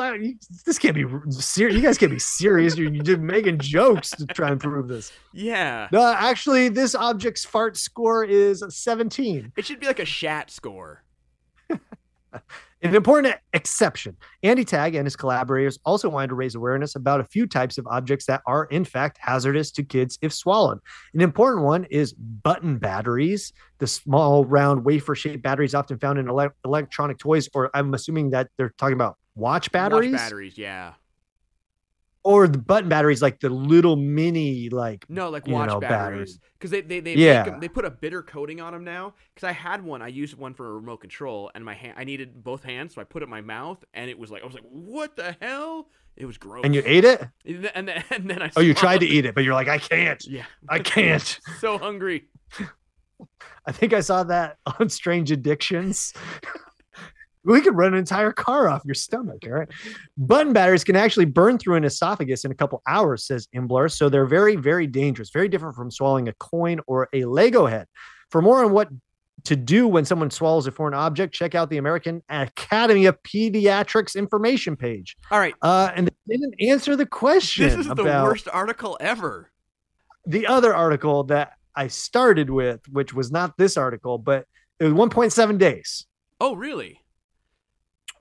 This 0.64 0.78
can't 0.78 0.94
be 0.94 1.04
serious. 1.30 1.76
You 1.76 1.82
guys 1.82 1.98
can't 1.98 2.12
be 2.12 2.18
serious. 2.18 2.76
You're, 2.76 2.92
you're 2.92 3.02
just 3.02 3.18
making 3.18 3.58
jokes 3.58 4.10
to 4.12 4.26
try 4.26 4.50
and 4.50 4.60
prove 4.60 4.86
this. 4.88 5.12
yeah, 5.32 5.88
No, 5.90 6.14
actually, 6.16 6.68
this 6.68 6.94
object's 6.94 7.44
fart 7.44 7.76
score 7.76 8.24
is 8.24 8.62
17. 8.68 9.52
it 9.56 9.66
should 9.66 9.80
be 9.80 9.86
like 9.86 9.98
a 9.98 10.04
Shat 10.04 10.50
score. 10.50 11.02
An 12.82 12.94
important 12.94 13.34
exception. 13.52 14.16
Andy 14.44 14.64
Tagg 14.64 14.94
and 14.94 15.04
his 15.04 15.16
collaborators 15.16 15.80
also 15.84 16.08
wanted 16.08 16.28
to 16.28 16.36
raise 16.36 16.54
awareness 16.54 16.94
about 16.94 17.20
a 17.20 17.24
few 17.24 17.46
types 17.46 17.76
of 17.76 17.86
objects 17.88 18.26
that 18.26 18.40
are, 18.46 18.66
in 18.66 18.84
fact, 18.84 19.18
hazardous 19.20 19.72
to 19.72 19.82
kids 19.82 20.16
if 20.22 20.32
swallowed. 20.32 20.78
An 21.12 21.20
important 21.20 21.64
one 21.64 21.84
is 21.90 22.12
button 22.12 22.78
batteries, 22.78 23.52
the 23.78 23.86
small, 23.88 24.44
round, 24.44 24.84
wafer 24.84 25.16
shaped 25.16 25.42
batteries 25.42 25.74
often 25.74 25.98
found 25.98 26.20
in 26.20 26.28
ele- 26.28 26.54
electronic 26.64 27.18
toys, 27.18 27.48
or 27.52 27.68
I'm 27.74 27.92
assuming 27.94 28.30
that 28.30 28.48
they're 28.56 28.72
talking 28.78 28.94
about 28.94 29.16
watch 29.34 29.72
batteries, 29.72 30.12
Watch 30.12 30.20
batteries, 30.20 30.58
yeah. 30.58 30.92
Or 32.28 32.46
the 32.46 32.58
button 32.58 32.90
batteries, 32.90 33.22
like 33.22 33.40
the 33.40 33.48
little 33.48 33.96
mini, 33.96 34.68
like 34.68 35.06
No, 35.08 35.30
like 35.30 35.46
watch 35.46 35.70
know, 35.70 35.80
batteries. 35.80 36.38
Because 36.58 36.70
they 36.70 36.82
they 36.82 37.00
they 37.00 37.14
Yeah. 37.14 37.42
make 37.44 37.52
'em- 37.54 37.60
they 37.60 37.68
put 37.68 37.86
a 37.86 37.90
bitter 37.90 38.22
coating 38.22 38.60
on 38.60 38.74
them 38.74 38.84
now. 38.84 39.14
Because 39.34 39.48
I 39.48 39.52
had 39.52 39.82
one, 39.82 40.02
I 40.02 40.08
used 40.08 40.36
one 40.36 40.52
for 40.52 40.66
a 40.68 40.72
remote 40.74 40.98
control, 40.98 41.50
and 41.54 41.64
my 41.64 41.72
hand 41.72 41.94
I 41.96 42.04
needed 42.04 42.44
both 42.44 42.64
hands, 42.64 42.94
so 42.94 43.00
I 43.00 43.04
put 43.04 43.22
it 43.22 43.24
in 43.24 43.30
my 43.30 43.40
mouth, 43.40 43.82
and 43.94 44.10
it 44.10 44.18
was 44.18 44.30
like 44.30 44.42
I 44.42 44.44
was 44.44 44.54
like, 44.54 44.64
what 44.68 45.16
the 45.16 45.36
hell? 45.40 45.88
It 46.18 46.26
was 46.26 46.36
gross. 46.36 46.64
And 46.66 46.74
you 46.74 46.82
ate 46.84 47.04
it? 47.06 47.26
and 47.46 47.64
then 47.64 47.72
and 47.74 47.88
then, 47.88 48.04
and 48.10 48.28
then 48.30 48.42
I 48.42 48.50
Oh, 48.56 48.60
you 48.60 48.74
tried 48.74 48.98
to 48.98 49.06
eat 49.06 49.24
it, 49.24 49.34
but 49.34 49.42
you're 49.44 49.54
like, 49.54 49.68
I 49.68 49.78
can't. 49.78 50.22
Yeah, 50.26 50.44
I 50.68 50.80
can't. 50.80 51.40
so 51.60 51.78
hungry. 51.78 52.28
I 53.66 53.72
think 53.72 53.94
I 53.94 54.00
saw 54.00 54.22
that 54.24 54.58
on 54.78 54.90
Strange 54.90 55.30
Addictions. 55.30 56.12
We 57.44 57.60
could 57.60 57.76
run 57.76 57.92
an 57.94 57.98
entire 57.98 58.32
car 58.32 58.68
off 58.68 58.82
your 58.84 58.94
stomach. 58.94 59.38
All 59.46 59.52
right. 59.52 59.68
Button 60.16 60.52
batteries 60.52 60.84
can 60.84 60.96
actually 60.96 61.26
burn 61.26 61.58
through 61.58 61.76
an 61.76 61.84
esophagus 61.84 62.44
in 62.44 62.50
a 62.50 62.54
couple 62.54 62.82
hours, 62.86 63.24
says 63.24 63.48
Imbler. 63.54 63.90
So 63.90 64.08
they're 64.08 64.26
very, 64.26 64.56
very 64.56 64.86
dangerous, 64.86 65.30
very 65.30 65.48
different 65.48 65.76
from 65.76 65.90
swallowing 65.90 66.28
a 66.28 66.32
coin 66.34 66.80
or 66.86 67.08
a 67.12 67.24
Lego 67.24 67.66
head. 67.66 67.86
For 68.30 68.42
more 68.42 68.64
on 68.64 68.72
what 68.72 68.88
to 69.44 69.54
do 69.56 69.86
when 69.86 70.04
someone 70.04 70.30
swallows 70.30 70.66
a 70.66 70.72
foreign 70.72 70.94
object, 70.94 71.32
check 71.32 71.54
out 71.54 71.70
the 71.70 71.76
American 71.78 72.22
Academy 72.28 73.06
of 73.06 73.22
Pediatrics 73.22 74.16
information 74.16 74.76
page. 74.76 75.16
All 75.30 75.38
right, 75.38 75.54
Uh, 75.62 75.90
and 75.94 76.08
they 76.26 76.36
didn't 76.36 76.54
answer 76.60 76.96
the 76.96 77.06
question 77.06 77.68
this 77.68 77.78
is 77.78 77.86
the 77.86 78.02
worst 78.04 78.48
article 78.52 78.96
ever. 79.00 79.50
the 80.26 80.46
other 80.48 80.74
article 80.74 81.22
that 81.24 81.52
I 81.74 81.86
started 81.86 82.50
with, 82.50 82.80
which 82.90 83.14
was 83.14 83.30
not 83.30 83.56
this 83.56 83.76
article, 83.76 84.18
but 84.18 84.46
it 84.80 84.84
was 84.84 84.92
1.7 84.92 85.56
days. 85.56 86.06
Oh, 86.40 86.54
really? 86.56 87.00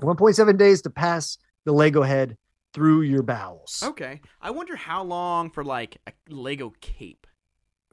1.7 0.02 0.58
days 0.58 0.82
to 0.84 0.90
pass 0.90 1.38
the 1.66 1.72
Lego 1.72 2.02
head 2.02 2.38
through 2.74 3.02
your 3.02 3.24
bowels. 3.24 3.82
Okay. 3.84 4.22
I 4.42 4.52
wonder 4.52 4.76
how 4.76 5.04
long 5.04 5.50
for 5.50 5.64
like 5.64 5.98
a 6.08 6.12
Lego 6.30 6.74
cape. 6.82 7.26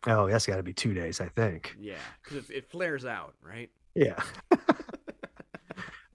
Oh, 0.07 0.29
that's 0.29 0.47
got 0.47 0.57
to 0.57 0.63
be 0.63 0.75
two 0.75 0.93
days, 0.93 1.21
I 1.21 1.29
think. 1.29 1.75
Yeah, 1.81 1.95
because 2.23 2.51
it, 2.51 2.55
it 2.57 2.71
flares 2.71 3.07
out, 3.07 3.35
right? 3.43 3.71
Yeah. 3.95 4.23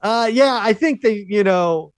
uh, 0.02 0.30
yeah, 0.32 0.60
I 0.62 0.73
think 0.73 1.02
they, 1.02 1.25
you 1.28 1.43
know, 1.43 1.93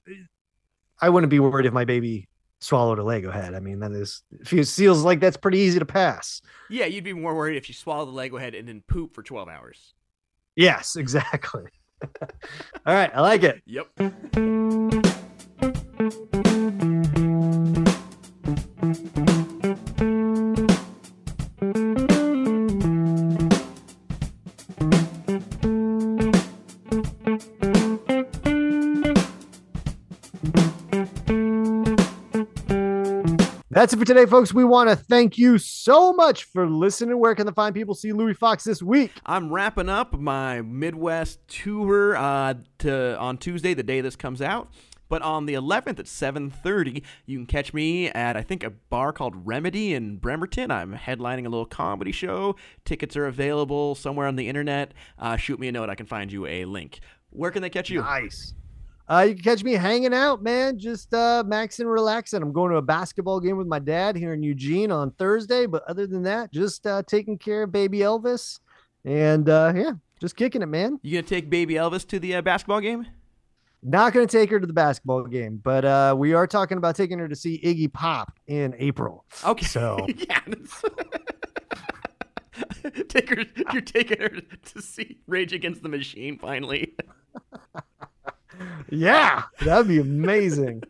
I 1.02 1.10
wouldn't 1.10 1.30
be 1.30 1.40
worried 1.40 1.66
if 1.66 1.74
my 1.74 1.84
baby 1.84 2.30
swallowed 2.62 3.00
a 3.00 3.04
Lego 3.04 3.32
head. 3.32 3.54
I 3.54 3.60
mean, 3.60 3.80
that 3.80 3.92
is, 3.92 4.24
feels 4.46 4.74
feels 4.74 5.04
like 5.04 5.20
that's 5.20 5.36
pretty 5.36 5.58
easy 5.58 5.80
to 5.80 5.86
pass. 5.86 6.42
Yeah, 6.70 6.86
you'd 6.86 7.04
be 7.04 7.14
more 7.14 7.36
worried 7.36 7.58
if 7.58 7.68
you 7.68 7.76
swallow 7.76 8.06
the 8.06 8.12
Lego 8.12 8.38
head 8.38 8.56
and 8.56 8.68
then 8.68 8.84
poop 8.88 9.14
for 9.14 9.24
12 9.24 9.50
hours. 9.50 9.94
Yes, 10.56 10.96
exactly. 10.96 11.64
All 12.86 12.94
right, 12.94 13.12
I 13.14 13.22
like 13.22 13.44
it. 13.44 13.62
Yep. 13.66 13.88
That's 33.82 33.94
it 33.94 33.98
for 33.98 34.06
today, 34.06 34.28
folks. 34.28 34.54
We 34.54 34.64
want 34.64 34.92
to 34.92 34.96
thank 34.96 35.40
you 35.40 35.58
so 35.58 36.14
much 36.14 36.44
for 36.44 36.70
listening. 36.70 37.18
Where 37.18 37.34
can 37.34 37.48
the 37.48 37.52
fine 37.52 37.74
people 37.74 37.96
see 37.96 38.14
Louis 38.14 38.36
Fox 38.36 38.64
this 38.64 38.84
week? 38.84 39.12
I'm 39.26 39.52
wrapping 39.52 39.90
up 39.90 40.14
my 40.14 40.62
Midwest 40.62 41.40
tour 41.48 42.16
uh, 42.16 42.54
to 42.78 43.18
on 43.18 43.40
Tuesday, 43.40 43.74
the 43.74 43.82
day 43.82 44.02
this 44.02 44.16
comes 44.16 44.40
out. 44.40 44.70
But 45.10 45.24
on 45.24 45.48
the 45.48 45.56
11th 45.56 45.98
at 45.98 46.06
7:30, 46.06 47.02
you 47.26 47.40
can 47.40 47.48
catch 47.48 47.74
me 47.74 48.10
at 48.10 48.38
I 48.38 48.44
think 48.44 48.64
a 48.64 48.70
bar 48.70 49.12
called 49.12 49.48
Remedy 49.48 49.96
in 49.96 50.18
Bremerton. 50.18 50.70
I'm 50.70 50.96
headlining 50.96 51.48
a 51.48 51.50
little 51.50 51.66
comedy 51.66 52.12
show. 52.12 52.58
Tickets 52.86 53.18
are 53.18 53.26
available 53.26 53.96
somewhere 53.96 54.28
on 54.28 54.36
the 54.36 54.48
internet. 54.48 54.94
Uh, 55.18 55.38
shoot 55.38 55.60
me 55.60 55.68
a 55.70 55.72
note. 55.72 55.90
I 55.90 55.96
can 55.96 56.06
find 56.06 56.32
you 56.32 56.46
a 56.46 56.66
link. 56.66 57.00
Where 57.32 57.50
can 57.50 57.64
they 57.64 57.72
catch 57.72 57.90
you? 57.90 58.02
Nice. 58.02 58.54
Uh, 59.12 59.24
you 59.24 59.36
can 59.36 59.44
catch 59.44 59.62
me 59.62 59.74
hanging 59.74 60.14
out, 60.14 60.42
man. 60.42 60.80
Just 60.80 61.14
uh, 61.14 61.44
maxing, 61.46 61.92
relaxing. 61.92 62.42
I'm 62.42 62.54
going 62.54 62.72
to 62.72 62.78
a 62.78 62.82
basketball 62.82 63.42
game 63.42 63.58
with 63.58 63.68
my 63.68 63.80
dad 63.80 64.16
here 64.16 64.34
in 64.34 64.42
Eugene 64.42 64.90
on 64.90 65.12
Thursday. 65.12 65.66
But 65.66 65.84
other 65.84 66.08
than 66.08 66.24
that, 66.24 66.54
just 66.54 66.88
uh, 66.88 67.04
taking 67.06 67.38
care 67.38 67.64
of 67.64 67.74
baby 67.74 68.00
Elvis. 68.00 68.62
And 69.04 69.50
uh, 69.50 69.74
yeah, 69.76 69.92
just 70.22 70.38
kicking 70.38 70.62
it, 70.62 70.68
man. 70.68 70.98
You 71.02 71.18
gonna 71.18 71.28
take 71.28 71.50
baby 71.50 71.74
Elvis 71.74 72.08
to 72.08 72.20
the 72.20 72.36
uh, 72.36 72.42
basketball 72.42 72.80
game? 72.80 73.06
Not 73.84 74.14
going 74.14 74.28
to 74.28 74.32
take 74.32 74.52
her 74.52 74.60
to 74.60 74.68
the 74.68 74.74
basketball 74.74 75.24
game, 75.24 75.60
but 75.62 75.84
uh, 75.84 76.16
we 76.16 76.34
are 76.34 76.46
talking 76.46 76.78
about 76.78 76.96
taking 76.96 77.18
her 77.18 77.28
to 77.28 77.36
see 77.36 77.60
Iggy 77.64 77.92
Pop 77.92 78.32
in 78.46 78.76
April. 78.78 79.26
Okay. 79.44 79.66
So 79.66 80.08
yeah. 80.18 80.40
Take 83.10 83.30
her. 83.30 83.44
You're 83.74 83.82
taking 83.82 84.20
her 84.22 84.30
to 84.30 84.82
see 84.82 85.18
Rage 85.28 85.54
Against 85.54 85.82
the 85.82 85.90
Machine 85.90 86.38
finally. 86.38 86.96
yeah, 88.90 89.44
that'd 89.62 89.88
be 89.88 90.00
amazing. 90.00 90.84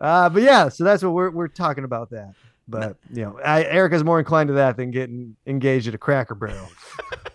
uh, 0.00 0.28
but 0.28 0.42
yeah, 0.42 0.68
so 0.68 0.84
that's 0.84 1.02
what 1.02 1.12
we're 1.12 1.30
we're 1.30 1.48
talking 1.48 1.84
about 1.84 2.10
that. 2.10 2.34
But 2.66 2.96
you 3.12 3.22
know, 3.22 3.38
I, 3.44 3.64
Erica's 3.64 4.04
more 4.04 4.18
inclined 4.18 4.48
to 4.48 4.54
that 4.54 4.76
than 4.76 4.90
getting 4.90 5.36
engaged 5.46 5.88
at 5.88 5.94
a 5.94 5.98
Cracker 5.98 6.34
Barrel. 6.34 6.68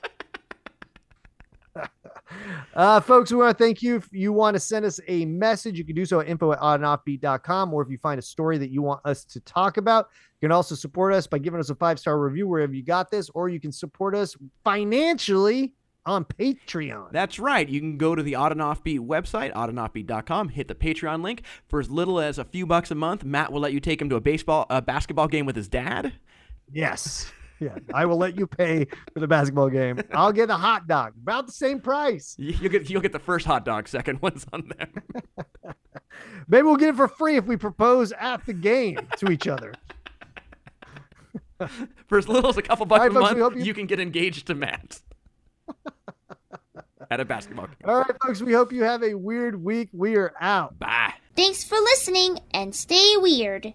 Uh, 2.76 3.00
folks, 3.00 3.32
we 3.32 3.38
want 3.38 3.58
to 3.58 3.62
thank 3.62 3.82
you. 3.82 3.98
If 3.98 4.08
you 4.14 4.32
want 4.32 4.56
to 4.56 4.60
send 4.60 4.86
us 4.86 5.00
a 5.08 5.26
message, 5.26 5.78
you 5.78 5.84
can 5.84 5.96
do 5.96 6.06
so 6.06 6.20
at 6.20 6.30
info 6.30 6.54
at 6.54 6.60
oddandoffbeat.com. 6.60 7.74
Or 7.74 7.82
if 7.82 7.90
you 7.90 7.98
find 7.98 8.18
a 8.18 8.22
story 8.22 8.58
that 8.58 8.70
you 8.70 8.82
want 8.82 9.02
us 9.06 9.26
to 9.26 9.40
talk 9.42 9.78
about, 9.78 10.08
you 10.40 10.48
can 10.48 10.54
also 10.54 10.76
support 10.76 11.14
us 11.14 11.28
by 11.28 11.40
giving 11.40 11.60
us 11.60 11.70
a 11.70 11.76
five 11.76 12.00
star 12.00 12.20
review 12.20 12.48
wherever 12.48 12.74
you 12.74 12.84
got 12.84 13.12
this, 13.12 13.30
or 13.32 13.50
you 13.50 13.60
can 13.60 13.72
support 13.72 14.16
us 14.16 14.38
financially 14.64 15.74
on 16.10 16.26
Patreon. 16.26 17.12
That's 17.12 17.40
right. 17.40 17.68
You 17.70 17.80
can 17.80 17.98
go 17.98 18.16
to 18.16 18.22
the 18.24 18.36
Odd 18.36 18.52
and 18.52 18.62
Offbeat 18.62 19.00
website, 19.00 19.54
oddandoffbeat.com, 19.54 20.50
hit 20.50 20.68
the 20.68 20.76
Patreon 20.76 21.22
link. 21.24 21.44
For 21.68 21.80
as 21.80 21.90
little 21.90 22.20
as 22.20 22.38
a 22.38 22.44
few 22.44 22.66
bucks 22.66 22.92
a 22.92 22.96
month, 22.96 23.24
Matt 23.24 23.52
will 23.52 23.62
let 23.62 23.74
you 23.74 23.80
take 23.80 24.02
him 24.02 24.10
to 24.10 24.16
a 24.16 24.22
baseball, 24.22 24.66
a 24.70 24.82
basketball 24.82 25.28
game 25.28 25.46
with 25.46 25.56
his 25.56 25.68
dad. 25.70 26.14
Yes. 26.72 27.32
Yeah, 27.62 27.76
I 27.94 28.06
will 28.06 28.16
let 28.18 28.38
you 28.40 28.48
pay 28.48 28.88
for 29.14 29.20
the 29.20 29.28
basketball 29.28 29.70
game. 29.70 30.00
I'll 30.14 30.32
get 30.32 30.50
a 30.50 30.56
hot 30.56 30.88
dog, 30.88 31.14
about 31.22 31.46
the 31.46 31.52
same 31.52 31.82
price. 31.82 32.36
You- 32.40 32.54
You'll 32.62 32.72
get 32.72 32.90
you'll 32.90 33.02
get 33.02 33.12
the 33.12 33.20
first 33.20 33.46
hot 33.46 33.66
dog. 33.66 33.88
Second 33.90 34.22
one's 34.22 34.46
on 34.54 34.72
there. 34.78 35.74
Maybe 36.48 36.64
we'll 36.64 36.78
get 36.78 36.90
it 36.90 36.96
for 36.96 37.10
free 37.10 37.36
if 37.36 37.46
we 37.46 37.58
propose 37.58 38.14
at 38.14 38.46
the 38.46 38.54
game 38.54 38.98
to 39.18 39.30
each 39.30 39.48
other. 39.48 39.74
For 42.08 42.18
as 42.18 42.28
little 42.30 42.50
as 42.50 42.56
a 42.58 42.62
couple 42.62 42.86
bucks 42.86 43.02
right, 43.02 43.12
a 43.12 43.14
folks, 43.14 43.38
month, 43.38 43.58
you- 43.58 43.64
you 43.66 43.74
can 43.74 43.86
get 43.86 44.00
engaged 44.00 44.48
to 44.48 44.56
Matt 44.56 45.02
at 47.12 47.20
a 47.20 47.26
basketball 47.26 47.68
game. 47.68 47.76
All 47.86 48.02
right, 48.02 48.16
folks, 48.26 48.42
we 48.42 48.54
hope 48.54 48.72
you 48.72 48.84
have 48.84 49.04
a 49.04 49.16
weird 49.16 49.64
week. 49.64 49.90
We 49.94 50.16
are 50.16 50.34
out. 50.40 50.78
Bye. 50.80 51.14
Thanks 51.36 51.64
for 51.64 51.76
listening 51.76 52.40
and 52.54 52.76
stay 52.76 53.16
weird. 53.18 53.66